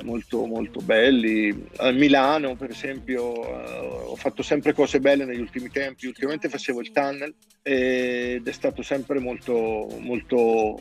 molto, 0.03 0.45
molto 0.47 0.81
belli. 0.81 1.67
A 1.77 1.91
Milano, 1.91 2.57
per 2.57 2.71
esempio, 2.71 3.41
uh, 3.41 4.11
ho 4.11 4.17
fatto 4.17 4.43
sempre 4.43 4.73
cose 4.73 5.01
belle 5.01 5.25
negli 5.25 5.41
ultimi 5.41 5.71
tempi. 5.71 6.07
Ultimamente 6.07 6.49
facevo 6.49 6.81
il 6.81 6.93
tunnel 6.93 7.35
ed 7.63 8.47
è 8.47 8.53
stato 8.53 8.83
sempre 8.83 9.19
molto, 9.19 9.89
molto, 9.99 10.81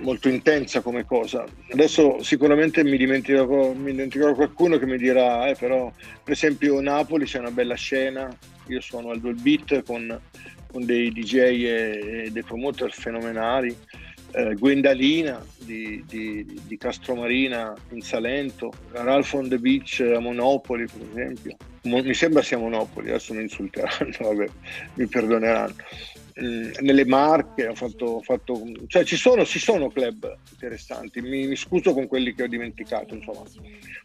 molto 0.00 0.28
intensa 0.28 0.80
come 0.80 1.04
cosa. 1.04 1.44
Adesso 1.70 2.22
sicuramente 2.22 2.84
mi 2.84 2.96
dimenticherò, 2.96 3.72
mi 3.72 3.90
dimenticherò 3.92 4.34
qualcuno 4.34 4.78
che 4.78 4.86
mi 4.86 4.98
dirà, 4.98 5.48
eh, 5.48 5.54
però, 5.54 5.92
per 6.22 6.32
esempio, 6.32 6.80
Napoli 6.80 7.24
c'è 7.24 7.38
una 7.38 7.50
bella 7.50 7.74
scena. 7.74 8.36
Io 8.68 8.80
suono 8.80 9.10
al 9.10 9.20
dual 9.20 9.34
beat 9.40 9.82
con, 9.82 10.20
con 10.70 10.84
dei 10.84 11.10
DJ 11.10 11.34
e, 11.34 12.24
e 12.24 12.30
dei 12.30 12.42
promoter 12.42 12.92
fenomenali 12.92 13.76
eh, 14.34 14.54
Gwendalina 14.54 15.44
di, 15.58 16.04
di, 16.08 16.60
di, 16.66 16.76
Castromarina 16.76 17.72
in 17.90 18.02
Salento, 18.02 18.72
Ralph 18.90 19.32
on 19.34 19.48
the 19.48 19.58
Beach 19.58 20.00
a 20.00 20.18
Monopoli 20.18 20.86
per 20.86 21.06
esempio. 21.08 21.56
Mo- 21.82 22.02
mi 22.02 22.14
sembra 22.14 22.42
sia 22.42 22.58
Monopoli, 22.58 23.10
adesso 23.10 23.32
mi 23.32 23.42
insulteranno, 23.42 24.12
vabbè, 24.18 24.46
mi 24.94 25.06
perdoneranno. 25.06 25.74
Mm, 26.42 26.72
nelle 26.80 27.04
Marche 27.04 27.68
ho 27.68 27.76
fatto, 27.76 28.06
ho 28.06 28.20
fatto, 28.20 28.60
cioè 28.88 29.04
ci 29.04 29.14
sono, 29.14 29.44
ci 29.44 29.60
sono 29.60 29.88
club 29.88 30.36
interessanti, 30.50 31.20
mi, 31.20 31.46
mi, 31.46 31.54
scuso 31.54 31.94
con 31.94 32.08
quelli 32.08 32.34
che 32.34 32.42
ho 32.42 32.48
dimenticato, 32.48 33.14
insomma. 33.14 33.42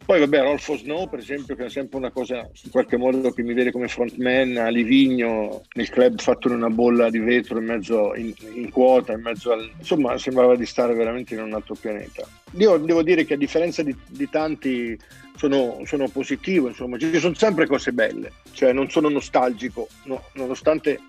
Poi 0.05 0.19
vabbè, 0.19 0.41
Rolfo 0.41 0.77
Snow 0.77 1.09
per 1.09 1.17
esempio, 1.17 1.55
che 1.55 1.65
è 1.65 1.69
sempre 1.71 1.97
una 1.97 2.11
cosa 2.11 2.47
in 2.63 2.69
qualche 2.69 2.97
modo 2.97 3.31
che 3.31 3.41
mi 3.41 3.53
vede 3.53 3.71
come 3.71 3.87
frontman 3.87 4.57
a 4.57 4.67
Livigno, 4.67 5.63
nel 5.73 5.89
club 5.89 6.19
fatto 6.19 6.49
in 6.49 6.53
una 6.53 6.69
bolla 6.69 7.09
di 7.09 7.17
vetro 7.17 7.57
in 7.57 7.65
mezzo 7.65 8.13
in, 8.13 8.31
in 8.53 8.69
quota, 8.69 9.13
in 9.13 9.21
mezzo 9.21 9.51
al... 9.51 9.67
insomma 9.79 10.15
sembrava 10.19 10.55
di 10.55 10.67
stare 10.67 10.93
veramente 10.93 11.33
in 11.33 11.41
un 11.41 11.53
altro 11.55 11.73
pianeta. 11.73 12.27
Io 12.57 12.77
devo 12.77 13.01
dire 13.01 13.25
che 13.25 13.33
a 13.33 13.37
differenza 13.37 13.81
di, 13.81 13.95
di 14.07 14.29
tanti 14.29 14.95
sono, 15.35 15.81
sono, 15.85 16.07
positivo, 16.09 16.67
insomma, 16.67 16.99
ci 16.99 17.17
sono 17.17 17.33
sempre 17.33 17.65
cose 17.65 17.91
belle, 17.91 18.33
cioè 18.51 18.71
non 18.71 18.87
sono 18.91 19.09
nostalgico, 19.09 19.87
no, 20.03 20.25
nonostante 20.33 20.99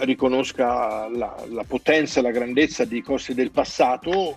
riconosca 0.00 1.08
la, 1.08 1.44
la, 1.48 1.64
potenza 1.66 2.20
e 2.20 2.22
la 2.22 2.30
grandezza 2.30 2.84
di 2.84 3.02
cose 3.02 3.34
del 3.34 3.50
passato, 3.50 4.36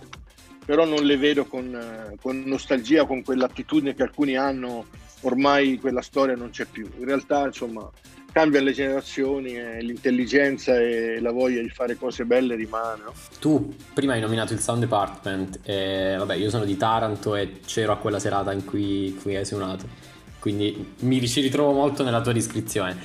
però 0.64 0.84
non 0.84 1.04
le 1.04 1.16
vedo 1.16 1.44
con, 1.44 1.74
eh, 1.74 2.16
con 2.20 2.42
nostalgia, 2.44 3.06
con 3.06 3.22
quell'attitudine 3.22 3.94
che 3.94 4.02
alcuni 4.02 4.36
hanno, 4.36 4.86
ormai 5.20 5.78
quella 5.78 6.02
storia 6.02 6.34
non 6.34 6.50
c'è 6.50 6.64
più. 6.64 6.88
In 6.98 7.04
realtà, 7.04 7.46
insomma, 7.46 7.88
cambiano 8.32 8.66
le 8.66 8.72
generazioni 8.72 9.56
e 9.56 9.80
l'intelligenza 9.82 10.76
e 10.78 11.20
la 11.20 11.30
voglia 11.30 11.62
di 11.62 11.70
fare 11.70 11.96
cose 11.96 12.24
belle 12.24 12.56
rimane. 12.56 13.02
No? 13.04 13.14
Tu 13.38 13.74
prima 13.94 14.14
hai 14.14 14.20
nominato 14.20 14.52
il 14.52 14.58
Sound 14.58 14.80
Department, 14.80 15.60
e, 15.62 16.16
vabbè, 16.18 16.34
io 16.34 16.50
sono 16.50 16.64
di 16.64 16.76
Taranto 16.76 17.36
e 17.36 17.60
c'ero 17.64 17.92
a 17.92 17.96
quella 17.96 18.18
serata 18.18 18.52
in 18.52 18.64
cui, 18.64 19.16
cui 19.22 19.36
hai 19.36 19.46
suonato, 19.46 19.86
quindi 20.40 20.94
mi 21.00 21.26
ci 21.26 21.40
ritrovo 21.40 21.72
molto 21.72 22.02
nella 22.02 22.20
tua 22.20 22.32
descrizione. 22.32 22.98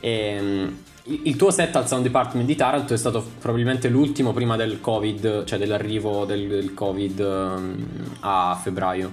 E, 0.00 0.10
ehm, 0.10 0.82
il 1.08 1.36
tuo 1.36 1.50
set 1.50 1.74
al 1.76 1.86
Sound 1.86 2.04
Department 2.04 2.46
di 2.46 2.54
Taranto 2.54 2.92
è 2.92 2.96
stato 2.96 3.24
probabilmente 3.40 3.88
l'ultimo 3.88 4.32
prima 4.32 4.56
del 4.56 4.80
Covid, 4.80 5.44
cioè 5.44 5.58
dell'arrivo 5.58 6.24
del, 6.24 6.48
del 6.48 6.74
Covid 6.74 7.18
um, 7.20 8.16
a 8.20 8.58
febbraio. 8.60 9.12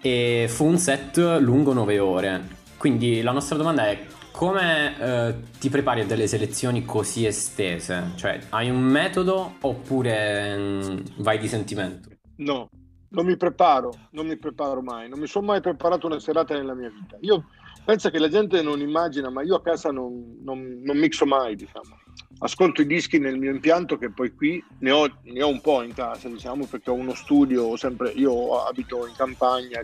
E 0.00 0.46
fu 0.48 0.64
un 0.64 0.78
set 0.78 1.18
lungo 1.40 1.72
9 1.72 1.98
ore. 1.98 2.48
Quindi 2.76 3.22
la 3.22 3.32
nostra 3.32 3.56
domanda 3.56 3.88
è 3.88 4.04
come 4.32 4.96
eh, 4.98 5.34
ti 5.58 5.68
prepari 5.68 6.02
a 6.02 6.06
delle 6.06 6.26
selezioni 6.26 6.84
così 6.84 7.26
estese? 7.26 8.12
Cioè, 8.14 8.38
hai 8.50 8.70
un 8.70 8.80
metodo 8.80 9.54
oppure 9.60 10.56
mh, 10.56 10.92
mm, 10.92 10.98
vai 11.16 11.38
di 11.38 11.48
sentimento? 11.48 12.08
No, 12.36 12.70
non 13.10 13.26
mi 13.26 13.36
preparo, 13.36 13.92
non 14.10 14.26
mi 14.26 14.36
preparo 14.36 14.80
mai, 14.80 15.08
non 15.08 15.18
mi 15.18 15.26
sono 15.26 15.46
mai 15.46 15.60
preparato 15.60 16.06
una 16.06 16.20
serata 16.20 16.54
nella 16.54 16.74
mia 16.74 16.88
vita. 16.88 17.16
Io 17.20 17.46
penso 17.88 18.10
che 18.10 18.18
la 18.18 18.28
gente 18.28 18.60
non 18.60 18.80
immagina, 18.80 19.30
ma 19.30 19.40
io 19.40 19.54
a 19.54 19.62
casa 19.62 19.90
non, 19.90 20.40
non, 20.42 20.82
non 20.82 20.98
mixo 20.98 21.24
mai, 21.24 21.56
diciamo. 21.56 21.96
Ascolto 22.40 22.82
i 22.82 22.86
dischi 22.86 23.18
nel 23.18 23.38
mio 23.38 23.50
impianto, 23.50 23.96
che 23.96 24.10
poi 24.10 24.34
qui 24.34 24.62
ne 24.80 24.90
ho, 24.90 25.10
ne 25.22 25.42
ho 25.42 25.48
un 25.48 25.62
po' 25.62 25.80
in 25.80 25.94
casa, 25.94 26.28
diciamo, 26.28 26.66
perché 26.66 26.90
ho 26.90 26.92
uno 26.92 27.14
studio, 27.14 27.74
sempre, 27.78 28.10
io 28.10 28.62
abito 28.62 29.06
in 29.06 29.14
campagna, 29.16 29.80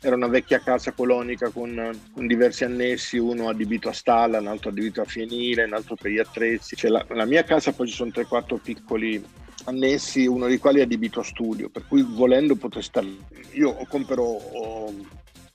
era 0.00 0.16
una 0.16 0.28
vecchia 0.28 0.60
casa 0.60 0.92
colonica 0.92 1.50
con, 1.50 1.90
con, 2.14 2.26
diversi 2.26 2.64
annessi, 2.64 3.18
uno 3.18 3.50
adibito 3.50 3.90
a 3.90 3.92
stalla, 3.92 4.40
un 4.40 4.46
altro 4.46 4.70
adibito 4.70 5.02
a 5.02 5.04
fienile, 5.04 5.64
un 5.64 5.74
altro 5.74 5.96
per 5.96 6.12
gli 6.12 6.18
attrezzi. 6.18 6.76
Cioè, 6.76 6.90
la, 6.90 7.04
la 7.10 7.26
mia 7.26 7.44
casa 7.44 7.72
poi 7.72 7.88
ci 7.88 7.94
sono 7.94 8.10
3-4 8.10 8.58
piccoli 8.58 9.22
annessi, 9.66 10.26
uno 10.26 10.46
dei 10.46 10.56
quali 10.58 10.78
è 10.78 10.84
adibito 10.84 11.20
a 11.20 11.24
studio, 11.24 11.68
per 11.68 11.86
cui 11.86 12.00
volendo 12.00 12.56
potrei 12.56 12.82
stare. 12.82 13.08
Io 13.52 13.74
compro 13.86 14.40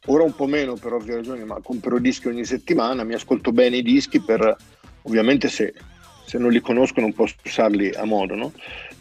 ora 0.09 0.23
un 0.23 0.33
po' 0.33 0.47
meno 0.47 0.75
per 0.75 0.93
ovvie 0.93 1.15
ragioni, 1.15 1.43
ma 1.43 1.59
compro 1.61 1.99
dischi 1.99 2.27
ogni 2.27 2.45
settimana, 2.45 3.03
mi 3.03 3.13
ascolto 3.13 3.51
bene 3.51 3.77
i 3.77 3.81
dischi 3.83 4.19
per 4.19 4.55
ovviamente 5.03 5.47
se, 5.49 5.73
se 6.25 6.37
non 6.37 6.51
li 6.51 6.61
conosco 6.61 6.99
non 6.99 7.13
posso 7.13 7.35
usarli 7.43 7.93
a 7.93 8.05
modo, 8.05 8.35
no? 8.35 8.51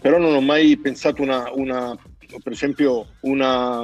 Però 0.00 0.18
non 0.18 0.34
ho 0.34 0.40
mai 0.40 0.76
pensato 0.76 1.22
una, 1.22 1.50
una 1.52 1.96
per 2.42 2.52
esempio 2.52 3.06
una, 3.20 3.80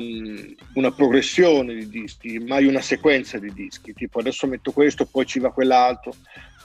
una, 0.75 0.91
progressione 0.93 1.75
di 1.75 1.89
dischi, 1.89 2.39
mai 2.39 2.67
una 2.67 2.83
sequenza 2.83 3.39
di 3.39 3.53
dischi, 3.53 3.95
tipo 3.95 4.19
adesso 4.19 4.47
metto 4.47 4.71
questo, 4.73 5.07
poi 5.07 5.25
ci 5.25 5.39
va 5.39 5.51
quell'altro 5.51 6.15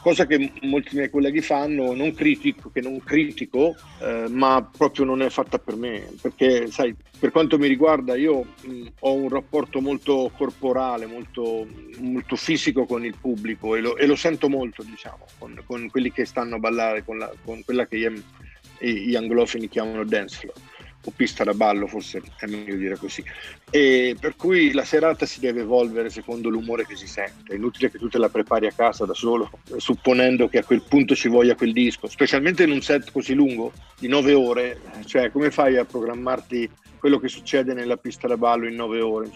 cosa 0.02 0.26
che 0.26 0.52
molti 0.62 0.96
miei 0.96 1.10
colleghi 1.10 1.42
fanno, 1.42 1.94
non 1.94 2.14
critico, 2.14 2.70
che 2.72 2.82
non 2.82 3.04
critico, 3.04 3.76
eh, 4.02 4.26
ma 4.30 4.68
proprio 4.76 5.06
non 5.06 5.22
è 5.22 5.30
fatta 5.30 5.60
per 5.60 5.76
me, 5.76 6.08
perché 6.22 6.68
sai, 6.68 6.96
per 7.20 7.32
quanto 7.32 7.58
mi 7.58 7.68
riguarda 7.68 8.16
io 8.16 8.46
mh, 8.62 8.86
ho 9.00 9.14
un 9.14 9.30
rapporto 9.30 9.82
molto 9.82 10.32
corporale, 10.36 11.06
molto, 11.06 11.68
molto 12.00 12.36
fisico 12.36 12.86
con 12.86 13.04
il 13.04 13.16
pubblico 13.20 13.76
e 13.76 13.82
lo, 13.82 13.98
e 13.98 14.06
lo 14.06 14.16
sento 14.16 14.50
molto, 14.50 14.84
diciamo, 14.84 15.26
con, 15.38 15.62
con, 15.66 15.90
quelli 15.90 16.12
che 16.12 16.26
stanno 16.26 16.56
a 16.56 16.60
ballare, 16.60 17.04
con, 17.04 17.18
la, 17.18 17.32
con 17.44 17.62
quella 17.64 17.86
che 17.88 17.98
gli, 17.98 18.88
gli 18.88 19.16
anglofoni 19.16 19.68
chiamano 19.68 20.04
dance 20.06 20.38
floor 20.38 20.69
o 21.06 21.12
pista 21.16 21.44
da 21.44 21.54
ballo, 21.54 21.88
forse 21.88 22.22
è 22.38 22.46
meglio 22.46 22.76
dire 22.76 22.98
così. 22.98 23.24
E 23.70 24.16
per 24.20 24.36
cui 24.36 24.72
la 24.74 24.84
serata 24.84 25.26
si 25.26 25.40
deve 25.40 25.62
evolvere 25.62 26.10
secondo 26.10 26.50
l'umore 26.50 26.86
che 26.86 26.96
si 26.96 27.08
sente. 27.08 27.54
È 27.54 27.56
inutile 27.56 27.90
che 27.90 27.98
tu 27.98 28.10
te 28.10 28.18
la 28.18 28.30
prepari 28.30 28.68
a 28.68 28.74
casa 28.76 29.06
da 29.06 29.14
solo, 29.14 29.50
supponendo 29.78 30.50
che 30.50 30.60
a 30.60 30.64
quel 30.64 30.82
punto 30.82 31.16
ci 31.16 31.30
voglia 31.30 31.56
quel 31.56 31.72
disco, 31.72 32.08
specialmente 32.08 32.64
in 32.64 32.72
un 32.72 32.82
set 32.82 33.12
così 33.12 33.34
lungo, 33.34 33.72
di 33.98 34.08
nove 34.08 34.34
ore. 34.34 34.80
Cioè, 35.06 35.32
come 35.32 35.52
fai 35.52 35.78
a 35.78 35.86
programmarti 35.86 36.70
quello 37.00 37.18
che 37.18 37.30
succede 37.30 37.74
nella 37.74 37.98
pista 37.98 38.28
da 38.28 38.36
ballo 38.36 38.68
in 38.68 38.76
nove 38.76 39.00
ore? 39.00 39.30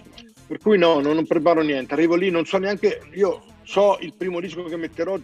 Per 0.46 0.58
cui 0.58 0.77
no, 0.77 1.00
non 1.00 1.25
preparo 1.25 1.62
niente. 1.62 1.93
Arrivo 1.93 2.15
lì, 2.15 2.29
non 2.29 2.46
so 2.46 2.58
neanche. 2.58 3.01
Io 3.13 3.41
so 3.63 3.98
il 4.01 4.13
primo 4.15 4.41
disco 4.41 4.63
che 4.63 4.75
metterò 4.75 5.17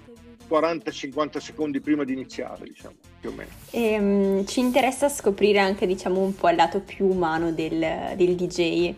40-50 0.50 1.38
secondi 1.38 1.80
prima 1.80 2.04
di 2.04 2.14
iniziare, 2.14 2.66
diciamo, 2.66 2.96
più 3.20 3.30
o 3.30 3.34
meno. 3.34 3.50
E, 3.72 4.00
um, 4.00 4.46
ci 4.46 4.60
interessa 4.60 5.08
scoprire 5.10 5.60
anche, 5.60 5.86
diciamo, 5.86 6.20
un 6.20 6.36
po' 6.36 6.50
il 6.50 6.56
lato 6.56 6.80
più 6.80 7.06
umano 7.06 7.52
del, 7.52 8.14
del 8.16 8.36
DJ. 8.36 8.94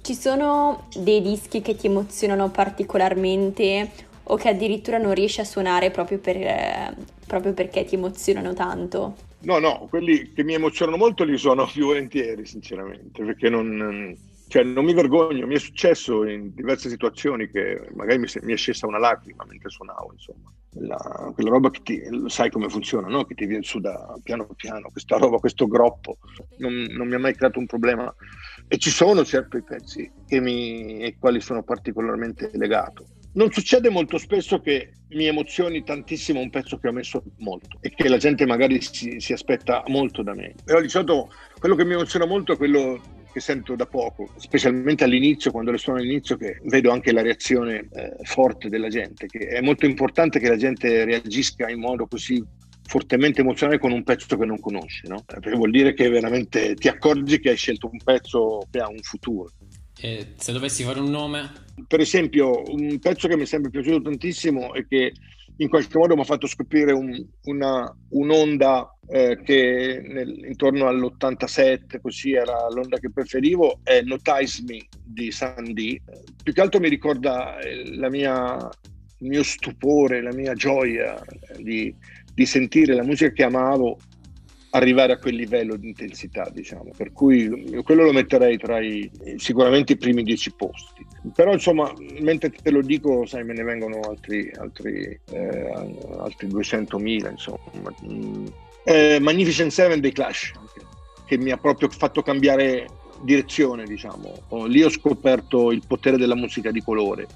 Ci 0.00 0.14
sono 0.14 0.88
dei 0.96 1.20
dischi 1.20 1.60
che 1.60 1.76
ti 1.76 1.86
emozionano 1.86 2.50
particolarmente 2.50 3.90
o 4.24 4.36
che 4.36 4.48
addirittura 4.48 4.98
non 4.98 5.14
riesci 5.14 5.40
a 5.40 5.44
suonare 5.44 5.90
proprio, 5.90 6.18
per, 6.18 6.36
eh, 6.36 6.94
proprio 7.26 7.52
perché 7.52 7.84
ti 7.84 7.94
emozionano 7.94 8.54
tanto? 8.54 9.16
No, 9.40 9.58
no, 9.58 9.86
quelli 9.90 10.32
che 10.32 10.42
mi 10.42 10.54
emozionano 10.54 10.96
molto 10.96 11.24
li 11.24 11.36
suono 11.36 11.66
più 11.70 11.86
volentieri, 11.86 12.46
sinceramente, 12.46 13.22
perché 13.22 13.48
non 13.48 14.16
cioè, 14.54 14.62
non 14.62 14.84
mi 14.84 14.94
vergogno, 14.94 15.48
mi 15.48 15.56
è 15.56 15.58
successo 15.58 16.24
in 16.24 16.54
diverse 16.54 16.88
situazioni 16.88 17.50
che 17.50 17.88
magari 17.92 18.20
mi, 18.20 18.28
mi 18.42 18.52
è 18.52 18.56
scesa 18.56 18.86
una 18.86 18.98
lacrima 19.00 19.44
mentre 19.48 19.68
suonavo, 19.68 20.12
insomma. 20.12 20.52
La, 20.74 21.32
quella 21.34 21.50
roba 21.50 21.70
che 21.70 21.80
ti, 21.82 22.00
sai 22.26 22.52
come 22.52 22.68
funziona, 22.68 23.08
no? 23.08 23.24
che 23.24 23.34
ti 23.34 23.46
viene 23.46 23.64
su 23.64 23.80
da 23.80 24.16
piano 24.22 24.46
piano, 24.54 24.90
questa 24.92 25.16
roba, 25.16 25.38
questo 25.38 25.66
groppo, 25.66 26.18
non, 26.58 26.86
non 26.90 27.08
mi 27.08 27.14
ha 27.14 27.18
mai 27.18 27.34
creato 27.34 27.58
un 27.58 27.66
problema. 27.66 28.14
E 28.68 28.78
ci 28.78 28.90
sono 28.90 29.24
certo 29.24 29.56
i 29.56 29.64
pezzi 29.64 30.08
mi, 30.28 31.02
ai 31.02 31.16
quali 31.18 31.40
sono 31.40 31.64
particolarmente 31.64 32.48
legato. 32.52 33.06
Non 33.32 33.50
succede 33.50 33.90
molto 33.90 34.18
spesso 34.18 34.60
che 34.60 34.92
mi 35.08 35.26
emozioni 35.26 35.82
tantissimo 35.82 36.38
un 36.38 36.50
pezzo 36.50 36.78
che 36.78 36.86
ho 36.86 36.92
messo 36.92 37.24
molto 37.38 37.78
e 37.80 37.90
che 37.90 38.08
la 38.08 38.18
gente 38.18 38.46
magari 38.46 38.80
si, 38.80 39.18
si 39.18 39.32
aspetta 39.32 39.82
molto 39.88 40.22
da 40.22 40.32
me. 40.32 40.54
Però 40.64 40.80
di 40.80 40.88
solito 40.88 41.32
quello 41.58 41.74
che 41.74 41.84
mi 41.84 41.94
emoziona 41.94 42.24
molto 42.24 42.52
è 42.52 42.56
quello 42.56 43.22
che 43.34 43.40
sento 43.40 43.74
da 43.74 43.86
poco, 43.86 44.30
specialmente 44.36 45.02
all'inizio, 45.02 45.50
quando 45.50 45.72
le 45.72 45.78
suono 45.78 45.98
all'inizio, 45.98 46.36
che 46.36 46.60
vedo 46.66 46.92
anche 46.92 47.10
la 47.10 47.20
reazione 47.20 47.88
eh, 47.92 48.14
forte 48.22 48.68
della 48.68 48.86
gente, 48.86 49.26
che 49.26 49.48
è 49.48 49.60
molto 49.60 49.86
importante 49.86 50.38
che 50.38 50.48
la 50.48 50.56
gente 50.56 51.04
reagisca 51.04 51.68
in 51.68 51.80
modo 51.80 52.06
così 52.06 52.40
fortemente 52.86 53.40
emozionale 53.40 53.80
con 53.80 53.90
un 53.90 54.04
pezzo 54.04 54.36
che 54.36 54.44
non 54.44 54.60
conosce, 54.60 55.08
no? 55.08 55.24
perché 55.26 55.50
vuol 55.50 55.72
dire 55.72 55.94
che 55.94 56.08
veramente 56.08 56.74
ti 56.74 56.86
accorgi 56.86 57.40
che 57.40 57.50
hai 57.50 57.56
scelto 57.56 57.88
un 57.90 57.98
pezzo 58.04 58.68
che 58.70 58.78
ha 58.78 58.88
un 58.88 59.02
futuro. 59.02 59.50
E 60.00 60.34
se 60.36 60.52
dovessi 60.52 60.84
fare 60.84 61.00
un 61.00 61.10
nome? 61.10 61.50
Per 61.88 61.98
esempio, 61.98 62.62
un 62.68 63.00
pezzo 63.00 63.26
che 63.26 63.36
mi 63.36 63.42
è 63.42 63.46
sempre 63.46 63.70
piaciuto 63.70 64.02
tantissimo 64.02 64.74
e 64.74 64.86
che 64.86 65.12
in 65.58 65.68
qualche 65.68 65.98
modo 65.98 66.14
mi 66.14 66.22
ha 66.22 66.24
fatto 66.24 66.46
scoprire 66.46 66.92
un, 66.92 67.24
una, 67.44 67.96
un'onda 68.10 68.98
eh, 69.08 69.38
che 69.44 70.02
nel, 70.04 70.44
intorno 70.46 70.86
all'87, 70.88 72.00
così 72.00 72.32
era 72.32 72.68
l'onda 72.70 72.98
che 72.98 73.10
preferivo, 73.10 73.80
è 73.82 74.00
Notice 74.02 74.62
Me 74.66 74.86
di 75.04 75.30
Sandy, 75.30 76.00
più 76.42 76.52
che 76.52 76.60
altro 76.60 76.80
mi 76.80 76.88
ricorda 76.88 77.56
mia, 78.10 78.68
il 79.18 79.28
mio 79.28 79.42
stupore, 79.42 80.22
la 80.22 80.32
mia 80.32 80.54
gioia 80.54 81.22
di, 81.58 81.94
di 82.32 82.46
sentire 82.46 82.94
la 82.94 83.04
musica 83.04 83.30
che 83.30 83.44
amavo 83.44 83.98
arrivare 84.74 85.12
a 85.12 85.18
quel 85.18 85.34
livello 85.36 85.76
di 85.76 85.88
intensità, 85.88 86.48
diciamo. 86.52 86.90
Per 86.96 87.12
cui 87.12 87.80
quello 87.82 88.04
lo 88.04 88.12
metterei 88.12 88.58
tra 88.58 88.80
i 88.80 89.10
sicuramente 89.36 89.92
i 89.92 89.96
primi 89.96 90.22
dieci 90.22 90.52
posti. 90.52 91.06
Però 91.34 91.52
insomma, 91.52 91.92
mentre 92.20 92.50
te 92.50 92.70
lo 92.70 92.82
dico, 92.82 93.24
sai, 93.26 93.44
me 93.44 93.54
ne 93.54 93.62
vengono 93.62 94.00
altri, 94.00 94.50
altri, 94.58 95.18
eh, 95.30 95.72
altri 96.18 96.48
200.000, 96.48 97.30
insomma. 97.30 97.94
Mm. 98.06 98.46
Eh, 98.84 99.18
Magnificent 99.20 99.70
Seven 99.70 100.00
dei 100.00 100.12
Clash, 100.12 100.52
che 101.24 101.38
mi 101.38 101.50
ha 101.50 101.56
proprio 101.56 101.88
fatto 101.88 102.22
cambiare 102.22 102.86
direzione, 103.22 103.84
diciamo. 103.84 104.42
Lì 104.66 104.82
ho 104.82 104.90
scoperto 104.90 105.70
il 105.70 105.82
potere 105.86 106.18
della 106.18 106.34
musica 106.34 106.70
di 106.70 106.82
colore 106.82 107.26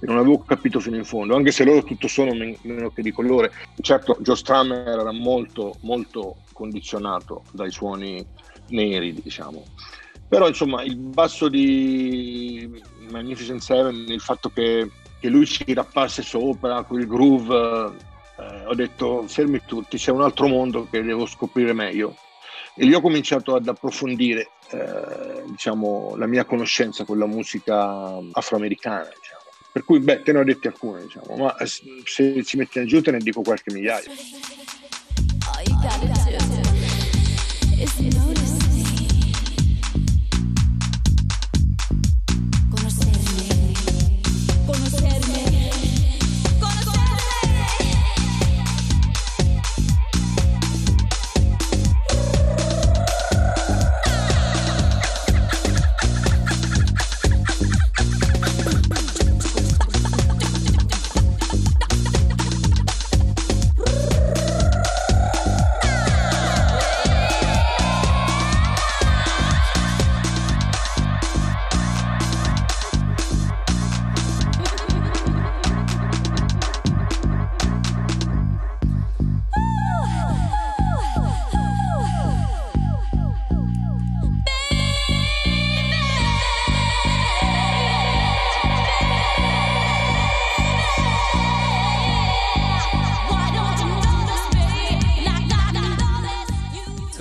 che 0.00 0.06
non 0.06 0.16
avevo 0.16 0.38
capito 0.38 0.80
fino 0.80 0.96
in 0.96 1.04
fondo, 1.04 1.36
anche 1.36 1.52
se 1.52 1.62
loro 1.62 1.84
tutto 1.84 2.08
sono 2.08 2.32
meno 2.32 2.90
che 2.90 3.02
di 3.02 3.12
colore. 3.12 3.52
Certo, 3.82 4.16
Joe 4.20 4.34
Strummer 4.34 4.88
era 4.88 5.12
molto, 5.12 5.76
molto 5.82 6.36
condizionato 6.54 7.42
dai 7.50 7.70
suoni 7.70 8.26
neri, 8.68 9.12
diciamo. 9.12 9.62
Però 10.26 10.48
insomma 10.48 10.82
il 10.82 10.96
basso 10.96 11.48
di 11.48 12.82
Magnificent 13.10 13.60
Seven, 13.60 14.06
il 14.08 14.20
fatto 14.20 14.48
che, 14.48 14.88
che 15.20 15.28
lui 15.28 15.44
ci 15.44 15.74
rappasse 15.74 16.22
sopra, 16.22 16.82
quel 16.84 17.06
groove, 17.06 17.92
eh, 18.38 18.64
ho 18.66 18.74
detto 18.74 19.24
fermi 19.26 19.60
tutti, 19.66 19.98
c'è 19.98 20.12
un 20.12 20.22
altro 20.22 20.46
mondo 20.46 20.86
che 20.88 21.02
devo 21.02 21.26
scoprire 21.26 21.74
meglio. 21.74 22.16
E 22.74 22.86
lì 22.86 22.94
ho 22.94 23.00
cominciato 23.02 23.54
ad 23.54 23.68
approfondire 23.68 24.52
eh, 24.70 25.42
diciamo, 25.46 26.14
la 26.16 26.26
mia 26.26 26.44
conoscenza 26.44 27.04
con 27.04 27.18
la 27.18 27.26
musica 27.26 28.16
afroamericana. 28.32 29.08
Diciamo. 29.08 29.39
Per 29.72 29.84
cui, 29.84 30.00
beh, 30.00 30.22
te 30.22 30.32
ne 30.32 30.38
ho 30.40 30.44
detti 30.44 30.66
alcune, 30.66 31.02
diciamo, 31.02 31.36
ma 31.36 31.56
se 31.64 32.42
ci 32.44 32.56
metti 32.56 32.84
giù 32.86 33.00
te 33.00 33.12
ne 33.12 33.18
dico 33.18 33.42
qualche 33.42 33.72
migliaio. 33.72 34.10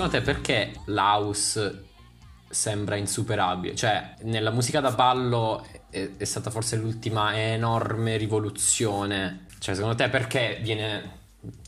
Te 0.09 0.21
perché 0.21 0.73
l'house 0.85 1.85
sembra 2.49 2.95
insuperabile? 2.95 3.75
Cioè, 3.75 4.15
nella 4.23 4.51
musica 4.51 4.79
da 4.79 4.91
ballo 4.91 5.65
è, 5.89 6.09
è, 6.17 6.23
stata 6.25 6.49
forse 6.49 6.75
l'ultima 6.75 7.39
enorme 7.39 8.17
rivoluzione. 8.17 9.45
Cioè, 9.59 9.75
secondo 9.75 9.95
te 9.95 10.09
perché 10.09 10.59
viene, 10.61 11.19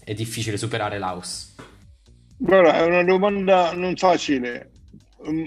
è 0.03 0.13
difficile 0.13 0.57
superare 0.57 0.99
l'house? 0.99 1.53
Guarda, 2.37 2.75
è 2.75 2.81
una 2.81 3.03
domanda 3.03 3.73
non 3.73 3.95
facile. 3.95 4.71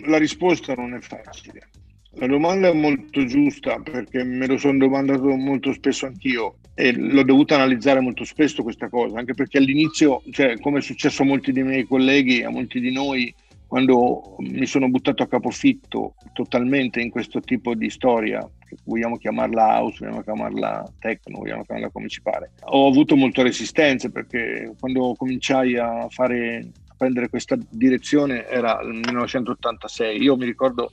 La 0.06 0.18
risposta 0.18 0.74
non 0.74 0.94
è 0.94 1.00
facile. 1.00 1.68
La 2.16 2.26
domanda 2.28 2.68
è 2.68 2.72
molto 2.72 3.24
giusta 3.24 3.80
perché 3.80 4.22
me 4.22 4.46
lo 4.46 4.56
sono 4.56 4.78
domandato 4.78 5.24
molto 5.36 5.72
spesso 5.72 6.06
anch'io 6.06 6.58
e 6.74 6.92
l'ho 6.92 7.24
dovuto 7.24 7.54
analizzare 7.54 8.00
molto 8.00 8.24
spesso 8.24 8.62
questa 8.62 8.88
cosa, 8.88 9.18
anche 9.18 9.34
perché 9.34 9.58
all'inizio, 9.58 10.22
cioè, 10.30 10.58
come 10.60 10.78
è 10.78 10.82
successo 10.82 11.22
a 11.22 11.26
molti 11.26 11.52
dei 11.52 11.64
miei 11.64 11.84
colleghi, 11.84 12.42
a 12.42 12.50
molti 12.50 12.80
di 12.80 12.92
noi, 12.92 13.34
quando 13.66 14.36
mi 14.38 14.66
sono 14.66 14.88
buttato 14.88 15.24
a 15.24 15.26
capofitto 15.26 16.14
totalmente 16.32 17.00
in 17.00 17.10
questo 17.10 17.40
tipo 17.40 17.74
di 17.74 17.90
storia, 17.90 18.48
vogliamo 18.84 19.16
chiamarla 19.16 19.80
house, 19.80 19.98
vogliamo 20.00 20.22
chiamarla 20.22 20.92
techno, 21.00 21.38
vogliamo 21.38 21.64
chiamarla 21.64 21.90
come 21.90 22.08
ci 22.08 22.22
pare, 22.22 22.52
ho 22.60 22.86
avuto 22.86 23.16
molte 23.16 23.42
resistenze 23.42 24.10
perché 24.10 24.72
quando 24.78 25.14
cominciai 25.16 25.76
a 25.76 26.06
fare 26.08 26.70
a 26.88 26.94
prendere 26.96 27.28
questa 27.28 27.58
direzione 27.68 28.46
era 28.46 28.76
nel 28.76 29.00
1986. 29.04 30.22
Io 30.22 30.36
mi 30.36 30.44
ricordo 30.44 30.90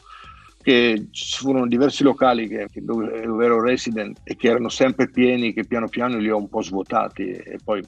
che 0.61 1.07
ci 1.11 1.37
furono 1.37 1.67
diversi 1.67 2.03
locali 2.03 2.47
che, 2.47 2.67
che 2.71 2.83
dove, 2.83 3.21
dove, 3.21 3.45
ero 3.45 3.61
resident 3.61 4.19
e 4.23 4.35
che 4.35 4.49
erano 4.49 4.69
sempre 4.69 5.09
pieni, 5.09 5.53
che 5.53 5.65
piano 5.65 5.87
piano 5.87 6.17
li 6.17 6.29
ho 6.29 6.37
un 6.37 6.49
po' 6.49 6.61
svuotati. 6.61 7.31
E 7.31 7.59
poi 7.63 7.83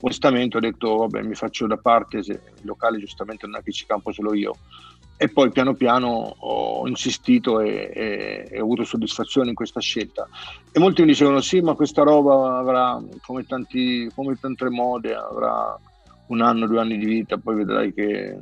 onestamente 0.00 0.56
ho 0.56 0.60
detto 0.60 0.96
vabbè 0.96 1.22
mi 1.22 1.34
faccio 1.34 1.66
da 1.66 1.76
parte, 1.76 2.22
se 2.22 2.32
il 2.32 2.64
locale 2.64 2.98
giustamente 2.98 3.46
non 3.46 3.56
è 3.56 3.62
che 3.62 3.72
ci 3.72 3.86
campo 3.86 4.12
solo 4.12 4.34
io. 4.34 4.56
E 5.18 5.28
poi 5.28 5.50
piano 5.50 5.74
piano 5.74 6.08
ho 6.38 6.86
insistito 6.86 7.60
e, 7.60 7.90
e, 7.94 8.48
e, 8.50 8.60
ho 8.60 8.64
avuto 8.64 8.84
soddisfazione 8.84 9.48
in 9.48 9.54
questa 9.54 9.80
scelta. 9.80 10.28
E 10.72 10.78
molti 10.78 11.02
mi 11.02 11.08
dicevano 11.08 11.40
sì 11.40 11.60
ma 11.60 11.74
questa 11.74 12.02
roba 12.02 12.58
avrà 12.58 13.02
come, 13.24 13.46
tanti, 13.46 14.10
come 14.14 14.36
tante 14.38 14.68
mode 14.68 15.14
avrà 15.14 15.78
un 16.28 16.40
anno, 16.40 16.66
due 16.66 16.80
anni 16.80 16.98
di 16.98 17.06
vita 17.06 17.38
poi 17.38 17.54
vedrai 17.56 17.94
che 17.94 18.36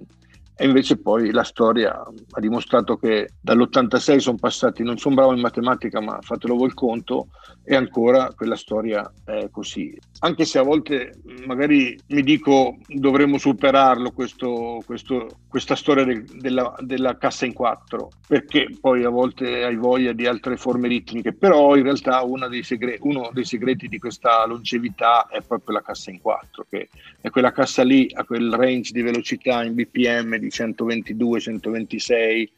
e 0.57 0.67
invece 0.67 0.99
poi 0.99 1.33
la 1.33 1.43
storia 1.43 1.93
ha 2.01 2.41
dimostrato 2.41 2.97
che 2.97 3.31
dall'86 3.41 4.17
sono 4.19 4.37
passati, 4.37 4.85
non 4.85 4.99
sono 4.99 5.17
bravo 5.17 5.35
in 5.35 5.41
matematica, 5.41 6.01
ma 6.01 6.19
fatelo 6.21 6.55
voi 6.55 6.69
il 6.69 6.75
conto, 6.75 7.29
e 7.65 7.75
ancora 7.75 8.31
quella 8.37 8.57
storia 8.57 9.11
è 9.25 9.49
così. 9.51 9.97
Anche 10.21 10.45
se 10.45 10.59
a 10.59 10.63
volte 10.63 11.15
magari 11.47 11.99
mi 12.09 12.23
dico 12.23 12.77
dovremmo 12.87 13.39
superarlo 13.39 14.13
questo, 14.13 14.83
questo, 14.85 15.41
questa 15.49 15.75
storia 15.75 16.05
del, 16.05 16.25
della, 16.25 16.75
della, 16.81 17.17
cassa 17.17 17.47
in 17.47 17.55
quattro, 17.55 18.11
perché 18.29 18.69
poi 18.81 19.05
a 19.05 19.09
volte 19.09 19.65
hai 19.65 19.77
voglia 19.77 20.13
di 20.13 20.27
altre 20.27 20.57
forme 20.57 20.89
ritmiche, 20.89 21.33
però 21.33 21.75
in 21.75 21.85
realtà 21.85 22.23
dei 22.49 22.63
segre- 22.63 22.99
uno 23.01 23.31
dei 23.33 23.45
segreti 23.45 23.89
di 23.89 23.99
questa 23.99 24.47
longevità 24.47 25.27
è 25.29 25.41
proprio 25.41 25.77
la 25.77 25.83
cassa 25.83 26.11
in 26.11 26.21
quattro, 26.21 26.67
che 26.69 26.89
è 27.21 27.31
quella 27.31 27.53
cassa 27.53 27.83
lì 27.83 28.09
a 28.13 28.25
quel 28.25 28.53
range 28.53 28.93
di 28.93 29.01
velocità 29.01 29.65
in 29.65 29.75
BPM 29.75 30.37
di 30.45 30.51
122, 30.51 31.41
126, 31.41 32.53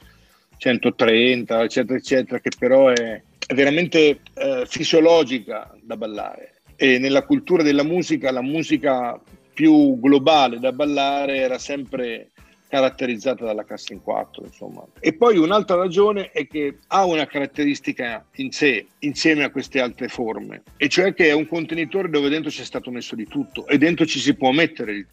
130, 0.59 1.63
eccetera, 1.63 1.99
eccetera, 1.99 2.41
che 2.41 2.51
però 2.59 2.89
è, 2.89 3.23
è 3.47 3.55
veramente 3.55 4.21
eh, 4.35 4.65
fisiologica 4.67 5.75
da 5.81 5.97
ballare. 5.97 6.55
E 6.77 6.99
nella 6.99 7.25
cultura 7.25 7.63
della 7.63 7.85
musica, 7.85 8.31
la 8.31 8.43
musica 8.43 9.19
più 9.55 9.99
globale 9.99 10.59
da 10.59 10.73
ballare 10.73 11.39
era 11.39 11.59
sempre 11.59 12.31
caratterizzata 12.69 13.45
dalla 13.45 13.65
cassa 13.65 13.93
in 13.93 14.03
quattro, 14.03 14.45
insomma. 14.45 14.85
E 15.01 15.15
poi 15.15 15.39
un'altra 15.39 15.77
ragione 15.77 16.31
è 16.31 16.47
che 16.47 16.79
ha 16.89 17.05
una 17.05 17.27
caratteristica 17.27 18.27
in 18.37 18.51
sé, 18.51 18.87
insieme 19.01 19.45
a 19.45 19.51
queste 19.51 19.81
altre 19.81 20.09
forme, 20.09 20.63
e 20.77 20.89
cioè 20.89 21.15
che 21.15 21.29
è 21.29 21.33
un 21.33 21.47
contenitore 21.47 22.11
dove 22.11 22.29
dentro 22.29 22.51
c'è 22.51 22.65
stato 22.65 22.91
messo 22.91 23.15
di 23.15 23.27
tutto 23.27 23.67
e 23.67 23.79
dentro 23.79 24.05
ci 24.05 24.19
si 24.19 24.35
può 24.35 24.51
mettere 24.51 25.07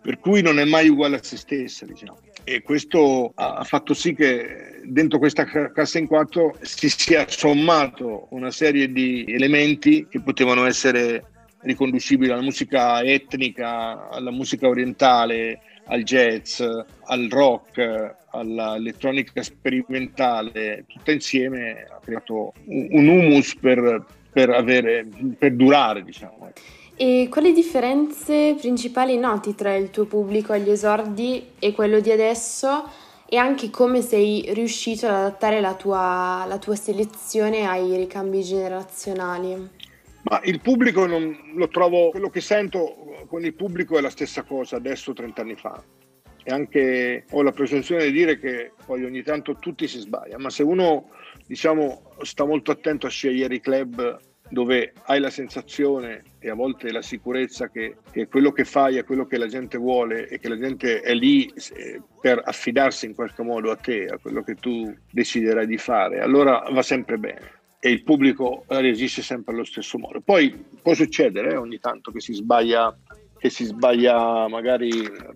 per 0.00 0.18
cui 0.18 0.42
non 0.42 0.58
è 0.58 0.64
mai 0.64 0.88
uguale 0.88 1.16
a 1.16 1.22
se 1.22 1.36
stessa, 1.36 1.84
diciamo. 1.84 2.18
E 2.44 2.62
questo 2.62 3.32
ha 3.34 3.64
fatto 3.64 3.94
sì 3.94 4.14
che 4.14 4.80
dentro 4.84 5.18
questa 5.18 5.44
cassa 5.44 5.98
in 5.98 6.06
quattro 6.06 6.56
si 6.62 6.88
sia 6.88 7.26
sommato 7.28 8.26
una 8.30 8.50
serie 8.50 8.90
di 8.90 9.24
elementi 9.28 10.06
che 10.08 10.20
potevano 10.20 10.64
essere 10.64 11.24
riconducibili 11.60 12.30
alla 12.30 12.42
musica 12.42 13.02
etnica, 13.02 14.08
alla 14.08 14.30
musica 14.30 14.68
orientale, 14.68 15.60
al 15.84 16.02
jazz, 16.02 16.60
al 16.60 17.28
rock, 17.28 18.16
all'elettronica 18.30 19.42
sperimentale, 19.42 20.84
tutta 20.86 21.12
insieme 21.12 21.86
ha 21.90 22.00
creato 22.02 22.54
un 22.64 23.06
humus 23.06 23.54
per, 23.56 24.04
per, 24.32 24.50
avere, 24.50 25.06
per 25.38 25.52
durare, 25.52 26.02
diciamo. 26.02 26.50
E 27.02 27.28
quali 27.30 27.54
differenze 27.54 28.54
principali 28.60 29.16
noti 29.16 29.54
tra 29.54 29.74
il 29.74 29.88
tuo 29.88 30.04
pubblico 30.04 30.52
agli 30.52 30.68
esordi 30.68 31.52
e 31.58 31.72
quello 31.72 31.98
di 31.98 32.10
adesso? 32.10 32.84
e 33.32 33.36
anche 33.36 33.70
come 33.70 34.02
sei 34.02 34.52
riuscito 34.52 35.06
ad 35.06 35.14
adattare 35.14 35.60
la 35.60 35.76
tua, 35.76 36.44
la 36.48 36.58
tua 36.58 36.74
selezione 36.74 37.64
ai 37.64 37.96
ricambi 37.96 38.42
generazionali. 38.42 39.70
Ma 40.22 40.40
il 40.42 40.60
pubblico 40.60 41.06
non 41.06 41.52
lo 41.54 41.68
trovo, 41.68 42.10
quello 42.10 42.28
che 42.28 42.40
sento 42.40 43.24
con 43.28 43.44
il 43.44 43.54
pubblico 43.54 43.96
è 43.96 44.00
la 44.00 44.10
stessa 44.10 44.42
cosa 44.42 44.76
adesso 44.76 45.12
30 45.12 45.42
anni 45.42 45.54
fa. 45.54 45.80
E 46.42 46.50
anche 46.52 47.24
ho 47.30 47.42
la 47.42 47.52
presunzione 47.52 48.06
di 48.06 48.10
dire 48.10 48.36
che 48.40 48.72
poi 48.84 49.04
ogni 49.04 49.22
tanto 49.22 49.58
tutti 49.60 49.86
si 49.86 50.00
sbaglia, 50.00 50.36
ma 50.36 50.50
se 50.50 50.64
uno 50.64 51.10
diciamo 51.46 52.14
sta 52.22 52.44
molto 52.44 52.72
attento 52.72 53.06
a 53.06 53.10
scegliere 53.10 53.54
i 53.54 53.60
club 53.60 54.18
dove 54.50 54.92
hai 55.04 55.20
la 55.20 55.30
sensazione 55.30 56.22
e 56.40 56.50
a 56.50 56.54
volte 56.54 56.90
la 56.90 57.02
sicurezza 57.02 57.68
che, 57.68 57.96
che, 58.10 58.26
quello 58.26 58.52
che 58.52 58.64
fai 58.64 58.96
è 58.96 59.04
quello 59.04 59.26
che 59.26 59.38
la 59.38 59.46
gente 59.46 59.78
vuole 59.78 60.28
e 60.28 60.38
che 60.38 60.48
la 60.48 60.58
gente 60.58 61.00
è 61.00 61.14
lì 61.14 61.46
eh, 61.74 62.02
per 62.20 62.42
affidarsi 62.44 63.06
in 63.06 63.14
qualche 63.14 63.42
modo 63.42 63.70
a 63.70 63.76
te, 63.76 64.06
a 64.06 64.18
quello 64.18 64.42
che 64.42 64.56
tu 64.56 64.94
deciderai 65.10 65.66
di 65.66 65.78
fare, 65.78 66.20
allora 66.20 66.64
va 66.70 66.82
sempre 66.82 67.16
bene 67.16 67.58
e 67.82 67.90
il 67.90 68.02
pubblico 68.02 68.64
reagisce 68.66 69.22
sempre 69.22 69.54
allo 69.54 69.64
stesso 69.64 69.98
modo. 69.98 70.20
Poi 70.20 70.50
può 70.82 70.92
succedere 70.92 71.52
eh, 71.52 71.56
ogni 71.56 71.78
tanto 71.78 72.10
che 72.10 72.20
si 72.20 72.34
sbaglia 72.34 72.94
che 73.38 73.48
si 73.48 73.64
sbaglia 73.64 74.46
magari 74.48 74.92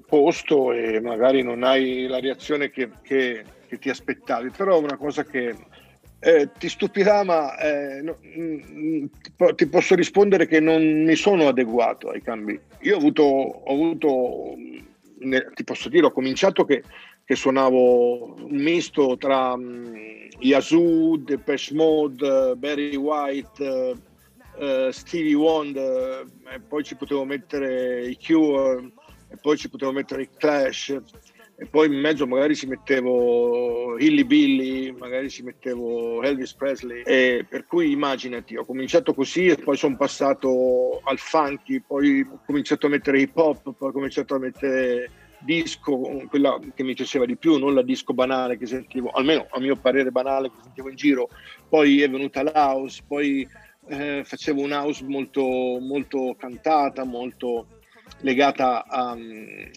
posto 0.07 0.73
e 0.73 1.01
magari 1.01 1.43
non 1.43 1.63
hai 1.63 2.07
la 2.07 2.21
reazione 2.21 2.69
che, 2.69 2.91
che, 3.01 3.43
che 3.67 3.79
ti 3.79 3.89
aspettavi, 3.89 4.51
però 4.51 4.77
è 4.77 4.83
una 4.83 4.99
cosa 4.99 5.25
che 5.25 5.57
eh, 6.25 6.49
ti 6.59 6.71
stupirà, 6.71 7.23
ma 7.23 7.55
eh, 7.59 8.01
no, 8.01 8.17
mh, 8.21 8.61
mm, 8.73 9.05
ti 9.55 9.67
posso 9.67 9.95
rispondere 9.95 10.47
che 10.47 10.59
non 10.59 10.83
mi 11.05 11.17
sono 11.17 11.49
adeguato 11.49 12.09
ai 12.09 12.23
cambi. 12.23 12.59
Io 12.81 12.95
ho 12.95 12.99
avuto, 12.99 13.23
ho 13.23 13.73
avuto 13.73 14.55
ne, 15.19 15.51
ti 15.55 15.65
posso 15.65 15.91
dire, 15.91 16.07
ho 16.07 16.13
cominciato 16.13 16.65
che, 16.65 16.83
che 17.25 17.35
suonavo 17.35 18.37
un 18.43 18.57
misto 18.57 19.19
tra 19.19 19.53
um, 19.53 19.93
Yazoo, 20.39 21.19
Depeche 21.19 21.75
Mode, 21.75 22.55
Barry 22.57 22.97
White, 22.97 23.95
uh, 24.57 24.91
Stevie 24.91 25.35
Wonder, 25.35 26.25
e 26.55 26.61
poi 26.61 26.85
ci 26.85 26.97
potevo 26.97 27.25
mettere 27.25 28.07
i 28.07 28.17
Cure, 28.17 28.93
poi 29.43 29.59
ci 29.59 29.69
potevo 29.69 29.93
mettere 29.93 30.23
i 30.23 30.29
Clash 30.39 30.99
e 31.57 31.67
poi 31.67 31.87
in 31.87 32.01
mezzo 32.01 32.27
magari 32.27 32.57
ci 32.57 32.67
mettevo 32.67 33.97
Hilly 33.99 34.25
Billy, 34.25 34.91
magari 34.91 35.31
ci 35.31 35.43
mettevo 35.43 36.23
Elvis 36.23 36.55
Presley. 36.55 37.03
E 37.05 37.47
per 37.49 37.67
cui 37.67 37.93
immaginati, 37.93 38.57
ho 38.57 38.65
cominciato 38.65 39.15
così 39.15 39.47
e 39.47 39.57
poi 39.57 39.77
sono 39.77 39.97
passato 39.97 41.01
al 41.05 41.19
funky, 41.19 41.81
poi 41.81 42.21
ho 42.21 42.41
cominciato 42.45 42.87
a 42.87 42.91
mettere 42.91 43.21
hip 43.21 43.37
hop, 43.37 43.73
poi 43.77 43.89
ho 43.89 43.93
cominciato 43.93 44.35
a 44.35 44.39
mettere 44.39 45.11
disco, 45.45 45.97
quella 46.29 46.59
che 46.75 46.83
mi 46.83 46.95
piaceva 46.95 47.27
di 47.27 47.37
più, 47.37 47.59
non 47.59 47.75
la 47.75 47.83
disco 47.83 48.15
banale 48.15 48.57
che 48.57 48.67
sentivo, 48.67 49.11
almeno 49.11 49.47
a 49.51 49.61
mio 49.61 49.77
parere 49.77 50.11
banale 50.11 50.51
che 50.51 50.57
sentivo 50.63 50.89
in 50.89 50.97
giro, 50.97 51.29
poi 51.69 52.01
è 52.01 52.11
venuta 52.11 52.43
l'house, 52.43 53.03
poi 53.07 53.47
eh, 53.89 54.23
facevo 54.25 54.63
un 54.63 54.73
house 54.73 55.05
molto, 55.05 55.43
molto 55.43 56.35
cantata, 56.39 57.05
molto 57.05 57.67
legata 58.25 58.87
a, 58.87 59.17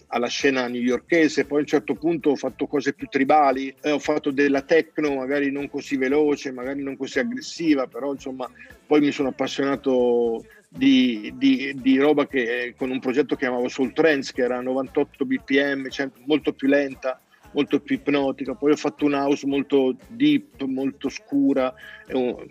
alla 0.08 0.26
scena 0.26 0.66
newyorkese, 0.66 1.44
poi 1.44 1.58
a 1.58 1.60
un 1.60 1.66
certo 1.66 1.94
punto 1.94 2.30
ho 2.30 2.36
fatto 2.36 2.66
cose 2.66 2.94
più 2.94 3.06
tribali, 3.06 3.72
eh, 3.82 3.90
ho 3.90 3.98
fatto 3.98 4.30
della 4.30 4.62
techno 4.62 5.14
magari 5.14 5.52
non 5.52 5.68
così 5.68 5.96
veloce, 5.96 6.50
magari 6.50 6.82
non 6.82 6.96
così 6.96 7.18
aggressiva, 7.18 7.86
però 7.86 8.12
insomma 8.12 8.50
poi 8.86 9.00
mi 9.00 9.12
sono 9.12 9.28
appassionato 9.28 10.44
di, 10.66 11.32
di, 11.36 11.74
di 11.76 11.98
roba 11.98 12.26
che 12.26 12.74
con 12.76 12.90
un 12.90 13.00
progetto 13.00 13.34
che 13.34 13.44
chiamavo 13.44 13.68
Soul 13.68 13.92
Trends 13.92 14.32
che 14.32 14.42
era 14.42 14.60
98 14.62 15.26
bpm, 15.26 15.90
cioè 15.90 16.08
molto 16.24 16.52
più 16.54 16.68
lenta 16.68 17.20
molto 17.52 17.80
più 17.80 17.96
ipnotica, 17.96 18.54
poi 18.54 18.72
ho 18.72 18.76
fatto 18.76 19.06
un 19.06 19.14
house 19.14 19.46
molto 19.46 19.96
deep, 20.08 20.62
molto 20.64 21.08
scura, 21.08 21.72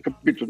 capito? 0.01 0.47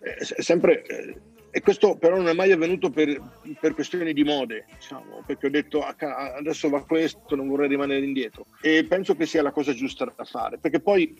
È 0.00 0.42
sempre 0.42 0.82
eh, 0.82 1.14
e 1.56 1.60
questo 1.60 1.94
però 1.94 2.16
non 2.16 2.26
è 2.26 2.32
mai 2.32 2.50
avvenuto 2.50 2.90
per, 2.90 3.16
per 3.60 3.74
questioni 3.74 4.12
di 4.12 4.24
mode, 4.24 4.66
diciamo, 4.74 5.22
perché 5.24 5.46
ho 5.46 5.50
detto 5.50 5.82
ah, 5.82 5.94
adesso 6.34 6.68
va 6.68 6.82
questo, 6.82 7.36
non 7.36 7.46
vorrei 7.46 7.68
rimanere 7.68 8.04
indietro. 8.04 8.46
E 8.60 8.84
penso 8.84 9.14
che 9.14 9.24
sia 9.24 9.40
la 9.40 9.52
cosa 9.52 9.72
giusta 9.72 10.04
da 10.04 10.24
fare, 10.24 10.58
perché 10.58 10.80
poi 10.80 11.16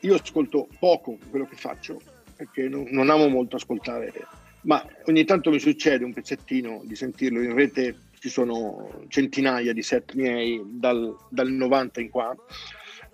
io 0.00 0.14
ascolto 0.16 0.66
poco 0.80 1.16
quello 1.30 1.46
che 1.46 1.54
faccio, 1.54 2.00
perché 2.34 2.68
non, 2.68 2.88
non 2.90 3.08
amo 3.08 3.28
molto 3.28 3.54
ascoltare, 3.54 4.12
ma 4.62 4.84
ogni 5.04 5.24
tanto 5.24 5.50
mi 5.50 5.60
succede 5.60 6.02
un 6.02 6.12
pezzettino 6.12 6.80
di 6.82 6.96
sentirlo 6.96 7.40
in 7.40 7.54
rete, 7.54 7.96
ci 8.18 8.30
sono 8.30 9.04
centinaia 9.06 9.72
di 9.72 9.82
set 9.82 10.14
miei 10.14 10.60
dal, 10.64 11.16
dal 11.28 11.52
90 11.52 12.00
in 12.00 12.10
qua 12.10 12.36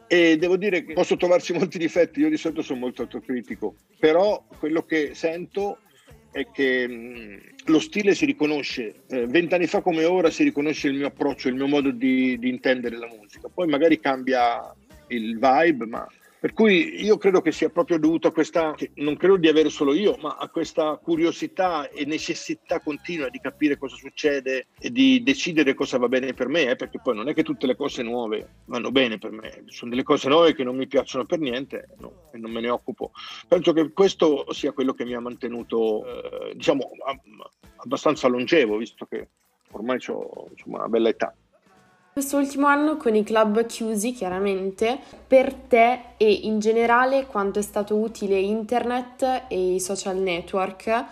e 0.06 0.38
devo 0.38 0.56
dire 0.56 0.82
che 0.82 0.94
posso 0.94 1.18
trovarci 1.18 1.52
molti 1.52 1.76
difetti, 1.76 2.20
io 2.20 2.30
di 2.30 2.38
solito 2.38 2.62
sono 2.62 2.78
molto 2.78 3.02
autocritico, 3.02 3.74
però 3.98 4.46
quello 4.58 4.84
che 4.84 5.10
sento 5.14 5.80
è 6.34 6.50
che 6.50 7.38
lo 7.66 7.78
stile 7.78 8.12
si 8.12 8.24
riconosce, 8.24 9.02
eh, 9.06 9.24
vent'anni 9.28 9.68
fa 9.68 9.80
come 9.82 10.04
ora 10.04 10.30
si 10.30 10.42
riconosce 10.42 10.88
il 10.88 10.94
mio 10.94 11.06
approccio, 11.06 11.46
il 11.46 11.54
mio 11.54 11.68
modo 11.68 11.92
di, 11.92 12.36
di 12.40 12.48
intendere 12.48 12.98
la 12.98 13.06
musica, 13.06 13.48
poi 13.48 13.68
magari 13.68 14.00
cambia 14.00 14.74
il 15.08 15.38
vibe, 15.38 15.86
ma 15.86 16.04
per 16.44 16.52
cui 16.52 17.02
io 17.02 17.16
credo 17.16 17.40
che 17.40 17.52
sia 17.52 17.70
proprio 17.70 17.98
dovuto 17.98 18.28
a 18.28 18.30
questa, 18.30 18.74
non 18.96 19.16
credo 19.16 19.38
di 19.38 19.48
avere 19.48 19.70
solo 19.70 19.94
io, 19.94 20.18
ma 20.20 20.36
a 20.36 20.50
questa 20.50 21.00
curiosità 21.02 21.88
e 21.88 22.04
necessità 22.04 22.80
continua 22.80 23.30
di 23.30 23.40
capire 23.40 23.78
cosa 23.78 23.96
succede 23.96 24.66
e 24.78 24.92
di 24.92 25.22
decidere 25.22 25.72
cosa 25.72 25.96
va 25.96 26.06
bene 26.06 26.34
per 26.34 26.48
me, 26.48 26.68
eh, 26.68 26.76
perché 26.76 27.00
poi 27.02 27.14
non 27.14 27.28
è 27.28 27.32
che 27.32 27.44
tutte 27.44 27.66
le 27.66 27.76
cose 27.76 28.02
nuove 28.02 28.56
vanno 28.66 28.90
bene 28.90 29.16
per 29.16 29.30
me, 29.30 29.62
sono 29.68 29.92
delle 29.92 30.02
cose 30.02 30.28
nuove 30.28 30.54
che 30.54 30.64
non 30.64 30.76
mi 30.76 30.86
piacciono 30.86 31.24
per 31.24 31.38
niente 31.38 31.88
no, 32.00 32.28
e 32.30 32.36
non 32.36 32.50
me 32.50 32.60
ne 32.60 32.68
occupo. 32.68 33.12
Penso 33.48 33.72
che 33.72 33.90
questo 33.92 34.52
sia 34.52 34.72
quello 34.72 34.92
che 34.92 35.06
mi 35.06 35.14
ha 35.14 35.20
mantenuto, 35.20 36.04
eh, 36.04 36.54
diciamo, 36.56 36.90
abbastanza 37.76 38.28
longevo, 38.28 38.76
visto 38.76 39.06
che 39.06 39.28
ormai 39.70 39.98
ho 40.08 40.50
una 40.66 40.88
bella 40.88 41.08
età. 41.08 41.34
Quest'ultimo 42.14 42.68
anno 42.68 42.96
con 42.96 43.16
i 43.16 43.24
club 43.24 43.66
chiusi, 43.66 44.12
chiaramente, 44.12 45.00
per 45.26 45.52
te 45.52 45.98
e 46.16 46.30
in 46.30 46.60
generale 46.60 47.26
quanto 47.26 47.58
è 47.58 47.62
stato 47.62 47.96
utile 47.96 48.38
internet 48.38 49.46
e 49.48 49.74
i 49.74 49.80
social 49.80 50.18
network 50.18 51.06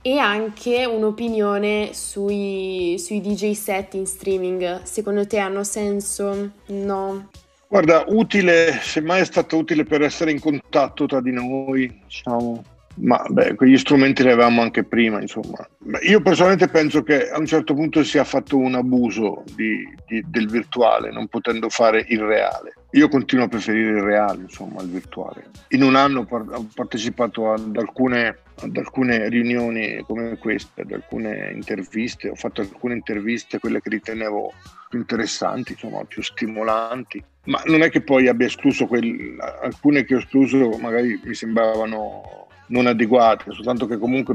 e 0.00 0.16
anche 0.18 0.84
un'opinione 0.84 1.92
sui, 1.92 2.94
sui 3.00 3.20
DJ 3.20 3.50
set 3.54 3.94
in 3.94 4.06
streaming. 4.06 4.82
Secondo 4.82 5.26
te 5.26 5.38
hanno 5.38 5.64
senso? 5.64 6.52
No? 6.66 7.30
Guarda, 7.66 8.04
utile, 8.06 8.78
semmai 8.80 9.22
è 9.22 9.24
stato 9.24 9.56
utile 9.56 9.82
per 9.82 10.02
essere 10.02 10.30
in 10.30 10.38
contatto 10.38 11.06
tra 11.06 11.20
di 11.20 11.32
noi, 11.32 12.00
diciamo, 12.04 12.62
ma 12.96 13.24
beh, 13.28 13.54
quegli 13.54 13.76
strumenti 13.76 14.22
li 14.22 14.30
avevamo 14.30 14.62
anche 14.62 14.84
prima, 14.84 15.20
insomma. 15.20 15.66
Io 16.02 16.20
personalmente 16.20 16.68
penso 16.68 17.02
che 17.02 17.28
a 17.28 17.38
un 17.38 17.46
certo 17.46 17.74
punto 17.74 18.04
sia 18.04 18.24
fatto 18.24 18.56
un 18.56 18.74
abuso 18.74 19.42
di, 19.54 19.84
di, 20.06 20.22
del 20.26 20.48
virtuale, 20.48 21.10
non 21.10 21.26
potendo 21.28 21.68
fare 21.68 22.04
il 22.08 22.20
reale. 22.20 22.74
Io 22.92 23.08
continuo 23.08 23.46
a 23.46 23.48
preferire 23.48 23.90
il 23.90 24.02
reale, 24.02 24.42
insomma, 24.42 24.80
al 24.80 24.88
virtuale. 24.88 25.50
In 25.70 25.82
un 25.82 25.96
anno 25.96 26.26
ho 26.28 26.68
partecipato 26.72 27.52
ad 27.52 27.76
alcune, 27.76 28.38
ad 28.60 28.76
alcune 28.76 29.28
riunioni 29.28 30.00
come 30.06 30.38
queste, 30.38 30.82
ad 30.82 30.92
alcune 30.92 31.50
interviste, 31.52 32.28
ho 32.28 32.36
fatto 32.36 32.60
alcune 32.60 32.94
interviste, 32.94 33.58
quelle 33.58 33.80
che 33.80 33.88
ritenevo 33.88 34.52
più 34.88 35.00
interessanti, 35.00 35.72
insomma, 35.72 36.04
più 36.04 36.22
stimolanti. 36.22 37.22
Ma 37.46 37.60
non 37.66 37.82
è 37.82 37.90
che 37.90 38.00
poi 38.00 38.28
abbia 38.28 38.46
escluso 38.46 38.86
quel, 38.86 39.36
alcune 39.62 40.04
che 40.04 40.14
ho 40.14 40.18
escluso, 40.18 40.78
magari 40.78 41.20
mi 41.24 41.34
sembravano 41.34 42.46
non 42.66 42.86
adeguate, 42.86 43.52
soltanto 43.52 43.86
che 43.86 43.98
comunque 43.98 44.34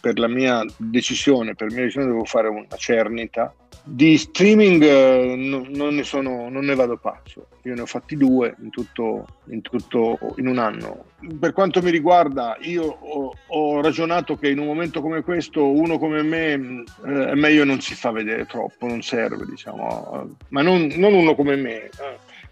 per 0.00 0.18
la 0.18 0.28
mia 0.28 0.64
decisione, 0.76 1.54
per 1.54 1.68
mia 1.70 1.82
decisione 1.82 2.06
devo 2.06 2.24
fare 2.24 2.48
una 2.48 2.66
cernita. 2.76 3.54
Di 3.86 4.16
streaming 4.16 4.82
eh, 4.82 5.34
no, 5.36 5.66
non, 5.68 5.94
ne 5.94 6.04
sono, 6.04 6.48
non 6.48 6.64
ne 6.64 6.74
vado 6.74 6.96
pazzo, 6.96 7.48
io 7.64 7.74
ne 7.74 7.82
ho 7.82 7.86
fatti 7.86 8.16
due 8.16 8.54
in 8.62 8.70
tutto, 8.70 9.26
in, 9.50 9.60
tutto, 9.60 10.18
in 10.38 10.46
un 10.46 10.56
anno. 10.56 11.04
Per 11.38 11.52
quanto 11.52 11.82
mi 11.82 11.90
riguarda, 11.90 12.56
io 12.62 12.84
ho, 12.84 13.34
ho, 13.46 13.80
ragionato 13.82 14.38
che 14.38 14.48
in 14.48 14.58
un 14.58 14.66
momento 14.66 15.02
come 15.02 15.22
questo 15.22 15.70
uno 15.70 15.98
come 15.98 16.22
me 16.22 16.84
eh, 17.04 17.26
è 17.30 17.34
meglio 17.34 17.64
non 17.64 17.80
si 17.80 17.94
fa 17.94 18.10
vedere 18.10 18.46
troppo, 18.46 18.86
non 18.86 19.02
serve, 19.02 19.44
diciamo, 19.44 20.34
ma 20.48 20.62
non, 20.62 20.90
non 20.96 21.12
uno 21.12 21.34
come 21.34 21.56
me. 21.56 21.84
Eh. 21.84 21.90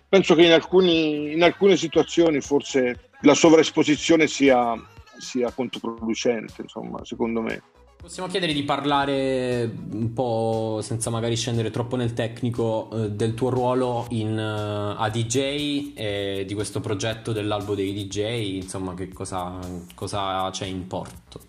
Penso 0.06 0.34
che 0.34 0.44
in, 0.44 0.52
alcuni, 0.52 1.32
in 1.32 1.42
alcune 1.42 1.78
situazioni 1.78 2.42
forse 2.42 3.08
la 3.22 3.32
sovraesposizione 3.32 4.26
sia 4.26 4.78
sia 5.22 5.50
controproducente, 5.52 6.62
insomma, 6.62 7.04
secondo 7.04 7.40
me. 7.40 7.62
Possiamo 8.02 8.28
chiedere 8.28 8.52
di 8.52 8.64
parlare 8.64 9.72
un 9.92 10.12
po', 10.12 10.80
senza 10.82 11.08
magari 11.08 11.36
scendere 11.36 11.70
troppo 11.70 11.94
nel 11.94 12.14
tecnico, 12.14 12.90
eh, 12.92 13.10
del 13.10 13.34
tuo 13.34 13.48
ruolo 13.48 14.06
in, 14.10 14.36
uh, 14.36 15.00
a 15.00 15.08
DJ 15.08 15.92
e 15.94 16.44
di 16.44 16.54
questo 16.54 16.80
progetto 16.80 17.30
dell'albo 17.30 17.76
dei 17.76 17.92
DJ, 17.92 18.56
insomma, 18.56 18.94
che 18.94 19.12
cosa, 19.12 19.56
cosa 19.94 20.50
c'è 20.50 20.66
in 20.66 20.88
porto? 20.88 21.40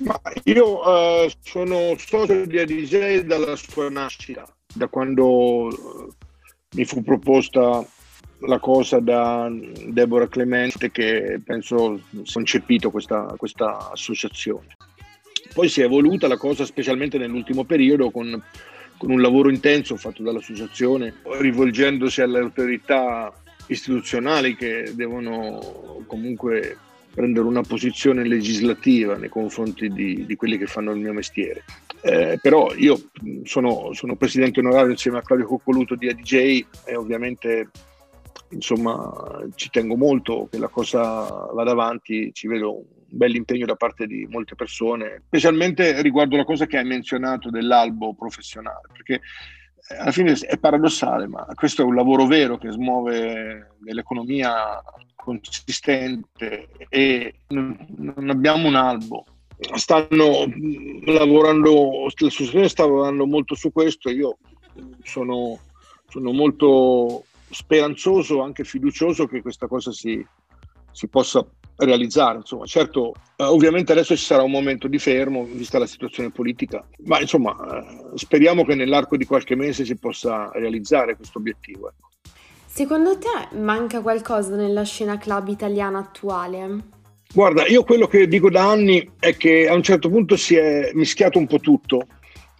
Ma 0.00 0.20
io 0.44 0.80
uh, 0.80 1.30
sono 1.40 1.94
socio 1.96 2.46
di 2.46 2.64
DJ 2.64 3.20
dalla 3.20 3.54
sua 3.54 3.88
nascita, 3.88 4.44
da 4.74 4.88
quando 4.88 5.68
mi 6.74 6.84
fu 6.84 7.02
proposta 7.02 7.86
la 8.46 8.58
cosa 8.58 8.98
da 8.98 9.50
Deborah 9.86 10.28
Clemente 10.28 10.90
che 10.90 11.40
penso 11.44 12.00
concepito 12.32 12.90
questa, 12.90 13.34
questa 13.36 13.90
associazione. 13.90 14.76
Poi 15.54 15.68
si 15.68 15.80
è 15.80 15.84
evoluta 15.84 16.28
la 16.28 16.36
cosa 16.36 16.64
specialmente 16.64 17.18
nell'ultimo 17.18 17.64
periodo 17.64 18.10
con, 18.10 18.42
con 18.96 19.10
un 19.10 19.20
lavoro 19.20 19.50
intenso 19.50 19.96
fatto 19.96 20.22
dall'associazione, 20.22 21.14
rivolgendosi 21.38 22.22
alle 22.22 22.38
autorità 22.38 23.32
istituzionali 23.66 24.56
che 24.56 24.92
devono 24.94 26.04
comunque 26.06 26.76
prendere 27.12 27.46
una 27.46 27.62
posizione 27.62 28.26
legislativa 28.26 29.16
nei 29.16 29.28
confronti 29.28 29.90
di, 29.90 30.24
di 30.24 30.34
quelli 30.34 30.56
che 30.56 30.66
fanno 30.66 30.92
il 30.92 31.00
mio 31.00 31.12
mestiere. 31.12 31.64
Eh, 32.00 32.38
però 32.40 32.72
io 32.74 32.98
sono, 33.44 33.92
sono, 33.92 34.16
presidente 34.16 34.60
onorario 34.60 34.90
insieme 34.90 35.18
a 35.18 35.22
Claudio 35.22 35.46
Coccoluto 35.46 35.94
di 35.94 36.08
ADJ 36.08 36.64
e 36.84 36.96
ovviamente 36.96 37.68
insomma 38.52 39.42
ci 39.54 39.70
tengo 39.70 39.96
molto 39.96 40.48
che 40.50 40.58
la 40.58 40.68
cosa 40.68 41.48
vada 41.52 41.70
avanti, 41.70 42.32
ci 42.32 42.46
vedo 42.46 42.76
un 42.76 42.84
bel 43.08 43.34
impegno 43.34 43.66
da 43.66 43.76
parte 43.76 44.06
di 44.06 44.26
molte 44.30 44.54
persone, 44.54 45.22
specialmente 45.26 46.00
riguardo 46.02 46.36
la 46.36 46.44
cosa 46.44 46.66
che 46.66 46.78
hai 46.78 46.84
menzionato 46.84 47.50
dell'albo 47.50 48.14
professionale, 48.14 48.88
perché 48.92 49.20
eh, 49.88 49.96
alla 49.96 50.12
fine 50.12 50.32
è 50.32 50.58
paradossale, 50.58 51.26
ma 51.26 51.46
questo 51.54 51.82
è 51.82 51.84
un 51.84 51.94
lavoro 51.94 52.26
vero 52.26 52.56
che 52.56 52.70
smuove 52.70 53.76
nell'economia 53.80 54.82
consistente 55.14 56.68
e 56.88 57.34
non 57.48 58.28
abbiamo 58.28 58.68
un 58.68 58.74
albo. 58.74 59.26
Stanno 59.74 60.44
lavorando, 61.04 62.06
l'associazione 62.16 62.68
sta 62.68 62.84
lavorando 62.84 63.26
molto 63.26 63.54
su 63.54 63.70
questo, 63.70 64.10
io 64.10 64.38
sono, 65.04 65.60
sono 66.08 66.32
molto 66.32 67.24
speranzoso, 67.52 68.42
anche 68.42 68.64
fiducioso 68.64 69.26
che 69.26 69.42
questa 69.42 69.66
cosa 69.66 69.92
si, 69.92 70.24
si 70.90 71.08
possa 71.08 71.46
realizzare. 71.76 72.38
Insomma, 72.38 72.66
certo, 72.66 73.14
eh, 73.36 73.44
ovviamente 73.44 73.92
adesso 73.92 74.16
ci 74.16 74.24
sarà 74.24 74.42
un 74.42 74.50
momento 74.50 74.88
di 74.88 74.98
fermo, 74.98 75.44
vista 75.44 75.78
la 75.78 75.86
situazione 75.86 76.30
politica, 76.30 76.86
ma 77.04 77.20
insomma, 77.20 77.56
eh, 77.56 78.16
speriamo 78.16 78.64
che 78.64 78.74
nell'arco 78.74 79.16
di 79.16 79.24
qualche 79.24 79.54
mese 79.54 79.84
si 79.84 79.96
possa 79.96 80.50
realizzare 80.54 81.16
questo 81.16 81.38
obiettivo. 81.38 81.88
Ecco. 81.88 82.08
Secondo 82.66 83.18
te 83.18 83.56
manca 83.58 84.00
qualcosa 84.00 84.56
nella 84.56 84.84
scena 84.84 85.18
club 85.18 85.48
italiana 85.48 85.98
attuale? 85.98 87.00
Guarda, 87.34 87.66
io 87.66 87.82
quello 87.82 88.06
che 88.06 88.26
dico 88.28 88.50
da 88.50 88.70
anni 88.70 89.12
è 89.18 89.36
che 89.36 89.68
a 89.68 89.74
un 89.74 89.82
certo 89.82 90.08
punto 90.08 90.36
si 90.36 90.54
è 90.54 90.90
mischiato 90.94 91.38
un 91.38 91.46
po' 91.46 91.58
tutto. 91.58 92.06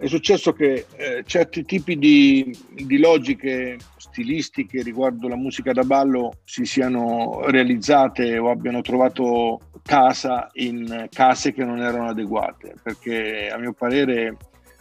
È 0.02 0.08
successo 0.08 0.52
che 0.52 0.86
eh, 0.96 1.22
certi 1.24 1.64
tipi 1.64 1.96
di, 1.96 2.52
di, 2.72 2.98
logiche 2.98 3.76
stilistiche 3.98 4.82
riguardo 4.82 5.28
la 5.28 5.36
musica 5.36 5.70
da 5.70 5.84
ballo 5.84 6.40
si 6.42 6.64
siano 6.64 7.42
realizzate 7.46 8.36
o 8.36 8.50
abbiano 8.50 8.80
trovato 8.80 9.60
casa 9.84 10.48
in 10.54 11.06
case 11.08 11.52
che 11.52 11.64
non 11.64 11.78
erano 11.78 12.08
adeguate, 12.08 12.74
perché 12.82 13.48
a 13.48 13.56
mio 13.58 13.74
parere 13.74 14.36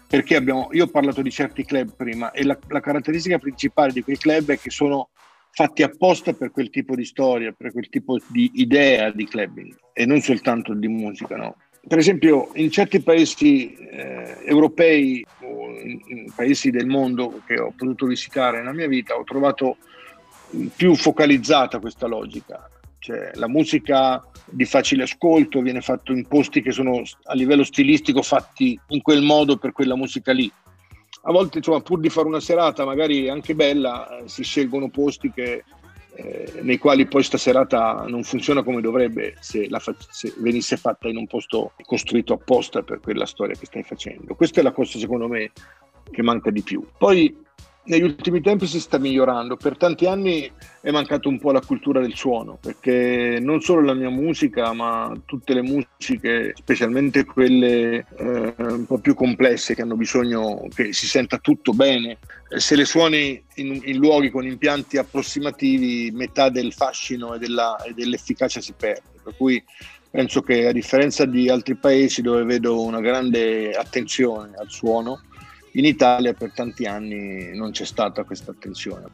perché 0.07 0.35
abbiamo, 0.35 0.69
io 0.71 0.85
ho 0.85 0.89
parlato 0.89 1.21
di 1.21 1.29
certi 1.29 1.65
club 1.65 1.93
prima 1.95 2.31
e 2.31 2.43
la, 2.43 2.57
la, 2.69 2.79
caratteristica 2.79 3.37
principale 3.37 3.91
di 3.91 4.01
quei 4.01 4.17
club 4.17 4.49
è 4.49 4.57
che 4.57 4.71
sono 4.71 5.09
fatti 5.51 5.83
apposta 5.83 6.33
per 6.33 6.49
quel 6.49 6.71
tipo 6.71 6.95
di 6.95 7.05
storia, 7.05 7.53
per 7.55 7.71
quel 7.71 7.89
tipo 7.89 8.17
di 8.29 8.49
idea 8.55 9.11
di 9.11 9.25
clubbing 9.25 9.71
e 9.93 10.03
non 10.07 10.19
soltanto 10.19 10.73
di 10.73 10.87
musica, 10.87 11.35
no? 11.35 11.57
Per 11.87 11.97
esempio, 11.97 12.51
in 12.53 12.69
certi 12.69 13.01
paesi 13.01 13.73
eh, 13.73 14.37
europei 14.45 15.25
o 15.41 15.69
in, 15.79 15.99
in, 16.05 16.31
paesi 16.33 16.69
del 16.69 16.85
mondo 16.85 17.41
che 17.45 17.59
ho 17.59 17.73
potuto 17.75 18.05
visitare 18.05 18.59
nella 18.59 18.71
mia 18.71 18.87
vita, 18.87 19.15
ho 19.15 19.23
trovato 19.23 19.77
più 20.75 20.95
focalizzata 20.95 21.79
questa 21.79 22.07
logica. 22.07 22.69
Cioè, 22.99 23.31
la 23.33 23.47
musica 23.47 24.23
di 24.45 24.65
facile 24.65 25.03
ascolto 25.03 25.61
viene 25.61 25.81
fatta 25.81 26.11
in 26.11 26.27
posti 26.27 26.61
che 26.61 26.71
sono 26.71 27.01
a 27.23 27.33
livello 27.33 27.63
stilistico 27.63 28.21
fatti 28.21 28.79
in 28.89 29.01
quel 29.01 29.23
modo 29.23 29.57
per 29.57 29.71
quella 29.71 29.95
musica 29.95 30.31
lì 30.33 30.51
a 31.23 31.31
volte 31.31 31.59
insomma, 31.59 31.81
pur 31.81 31.99
di 31.99 32.09
fare 32.09 32.27
una 32.27 32.39
serata 32.39 32.85
magari 32.85 33.29
anche 33.29 33.53
bella 33.53 34.17
eh, 34.17 34.27
si 34.27 34.43
scelgono 34.43 34.89
posti 34.89 35.31
che, 35.31 35.63
eh, 36.13 36.59
nei 36.61 36.77
quali 36.77 37.07
poi 37.07 37.23
sta 37.23 37.37
serata 37.37 38.05
non 38.07 38.23
funziona 38.23 38.63
come 38.63 38.81
dovrebbe 38.81 39.35
se, 39.39 39.67
fa- 39.79 39.95
se, 39.97 40.33
venisse 40.37 40.77
fatta 40.77 41.07
in 41.07 41.17
un 41.17 41.27
posto 41.27 41.73
costruito 41.85 42.33
apposta 42.33 42.81
per 42.81 42.99
quella 42.99 43.25
storia 43.25 43.55
che 43.55 43.65
stai 43.65 43.83
facendo. 43.83 44.35
Questa 44.35 44.59
è 44.59 44.63
la 44.63 44.71
cosa 44.71 44.99
secondo 44.99 45.27
me 45.27 45.51
che 46.11 46.21
manca 46.21 46.51
di 46.51 46.61
più. 46.61 46.85
Poi 46.97 47.33
negli 47.83 48.03
ultimi 48.03 48.41
tempi 48.41 48.67
si 48.67 48.79
sta 48.79 48.99
migliorando. 48.99 49.55
Per 49.55 49.77
tanti 49.77 50.05
anni 50.05 50.49
è 50.81 50.91
mancato 50.91 51.29
un 51.29 51.39
po' 51.39 51.51
la 51.51 51.61
cultura 51.61 51.99
del 51.99 52.15
suono, 52.15 52.57
perché 52.61 53.39
non 53.41 53.61
solo 53.61 53.81
la 53.81 53.93
mia 53.93 54.09
musica, 54.09 54.71
ma 54.73 55.11
tutte 55.25 55.53
le 55.53 55.61
musiche, 55.61 56.53
specialmente 56.55 57.25
quelle 57.25 58.05
eh, 58.17 58.53
un 58.57 58.85
po' 58.85 58.99
più 58.99 59.15
complesse, 59.15 59.73
che 59.73 59.81
hanno 59.81 59.95
bisogno 59.95 60.67
che 60.73 60.93
si 60.93 61.07
senta 61.07 61.39
tutto 61.39 61.73
bene, 61.73 62.19
se 62.57 62.75
le 62.75 62.85
suoni 62.85 63.41
in, 63.55 63.81
in 63.83 63.97
luoghi 63.97 64.29
con 64.29 64.45
impianti 64.45 64.97
approssimativi, 64.97 66.11
metà 66.11 66.49
del 66.49 66.73
fascino 66.73 67.33
e, 67.33 67.39
della, 67.39 67.81
e 67.83 67.93
dell'efficacia 67.93 68.59
si 68.59 68.73
perde. 68.73 69.19
Per 69.23 69.35
cui 69.37 69.63
penso 70.09 70.41
che 70.41 70.67
a 70.67 70.71
differenza 70.71 71.25
di 71.25 71.49
altri 71.49 71.75
paesi 71.75 72.21
dove 72.21 72.43
vedo 72.43 72.83
una 72.83 72.99
grande 72.99 73.71
attenzione 73.71 74.51
al 74.57 74.69
suono, 74.69 75.21
in 75.73 75.85
Italia 75.85 76.33
per 76.33 76.51
tanti 76.53 76.85
anni 76.85 77.55
non 77.55 77.71
c'è 77.71 77.85
stata 77.85 78.23
questa 78.25 78.51
attenzione. 78.51 79.05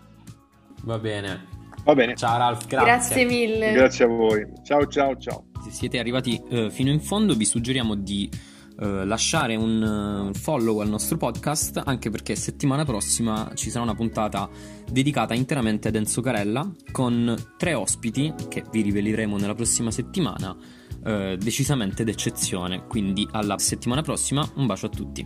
Va 0.84 0.97
bene. 0.97 1.56
Va 1.84 1.93
bene. 1.93 2.15
Ciao 2.15 2.38
Ralph, 2.38 2.65
grazie. 2.65 2.86
Grazie 2.88 3.26
mille. 3.26 3.71
Grazie 3.73 4.06
a 4.06 4.08
voi. 4.08 4.45
Ciao 4.65 4.88
ciao 4.88 5.15
ciao. 5.17 5.45
Se 5.63 5.71
siete 5.71 6.00
arrivati 6.00 6.41
uh, 6.50 6.69
fino 6.71 6.89
in 6.89 7.00
fondo 7.00 7.36
vi 7.36 7.45
suggeriamo 7.45 7.93
di 7.93 8.30
uh, 8.79 9.05
lasciare 9.05 9.55
un 9.55 10.29
uh, 10.29 10.33
follow 10.33 10.79
al 10.79 10.89
nostro 10.89 11.17
podcast 11.17 11.81
anche 11.85 12.09
perché 12.09 12.35
settimana 12.35 12.85
prossima 12.85 13.51
ci 13.55 13.69
sarà 13.69 13.83
una 13.83 13.95
puntata 13.95 14.49
dedicata 14.89 15.33
interamente 15.33 15.87
ad 15.87 15.95
Enzo 15.95 16.21
Carella 16.21 16.69
con 16.91 17.35
tre 17.57 17.73
ospiti 17.73 18.33
che 18.49 18.63
vi 18.71 18.81
riveleremo 18.81 19.37
nella 19.37 19.55
prossima 19.55 19.91
settimana 19.91 20.55
decisamente 21.07 22.03
d'eccezione. 22.03 22.85
Quindi 22.85 23.25
alla 23.31 23.57
settimana 23.59 24.01
prossima, 24.01 24.45
un 24.55 24.65
bacio 24.65 24.87
a 24.87 24.89
tutti. 24.89 25.25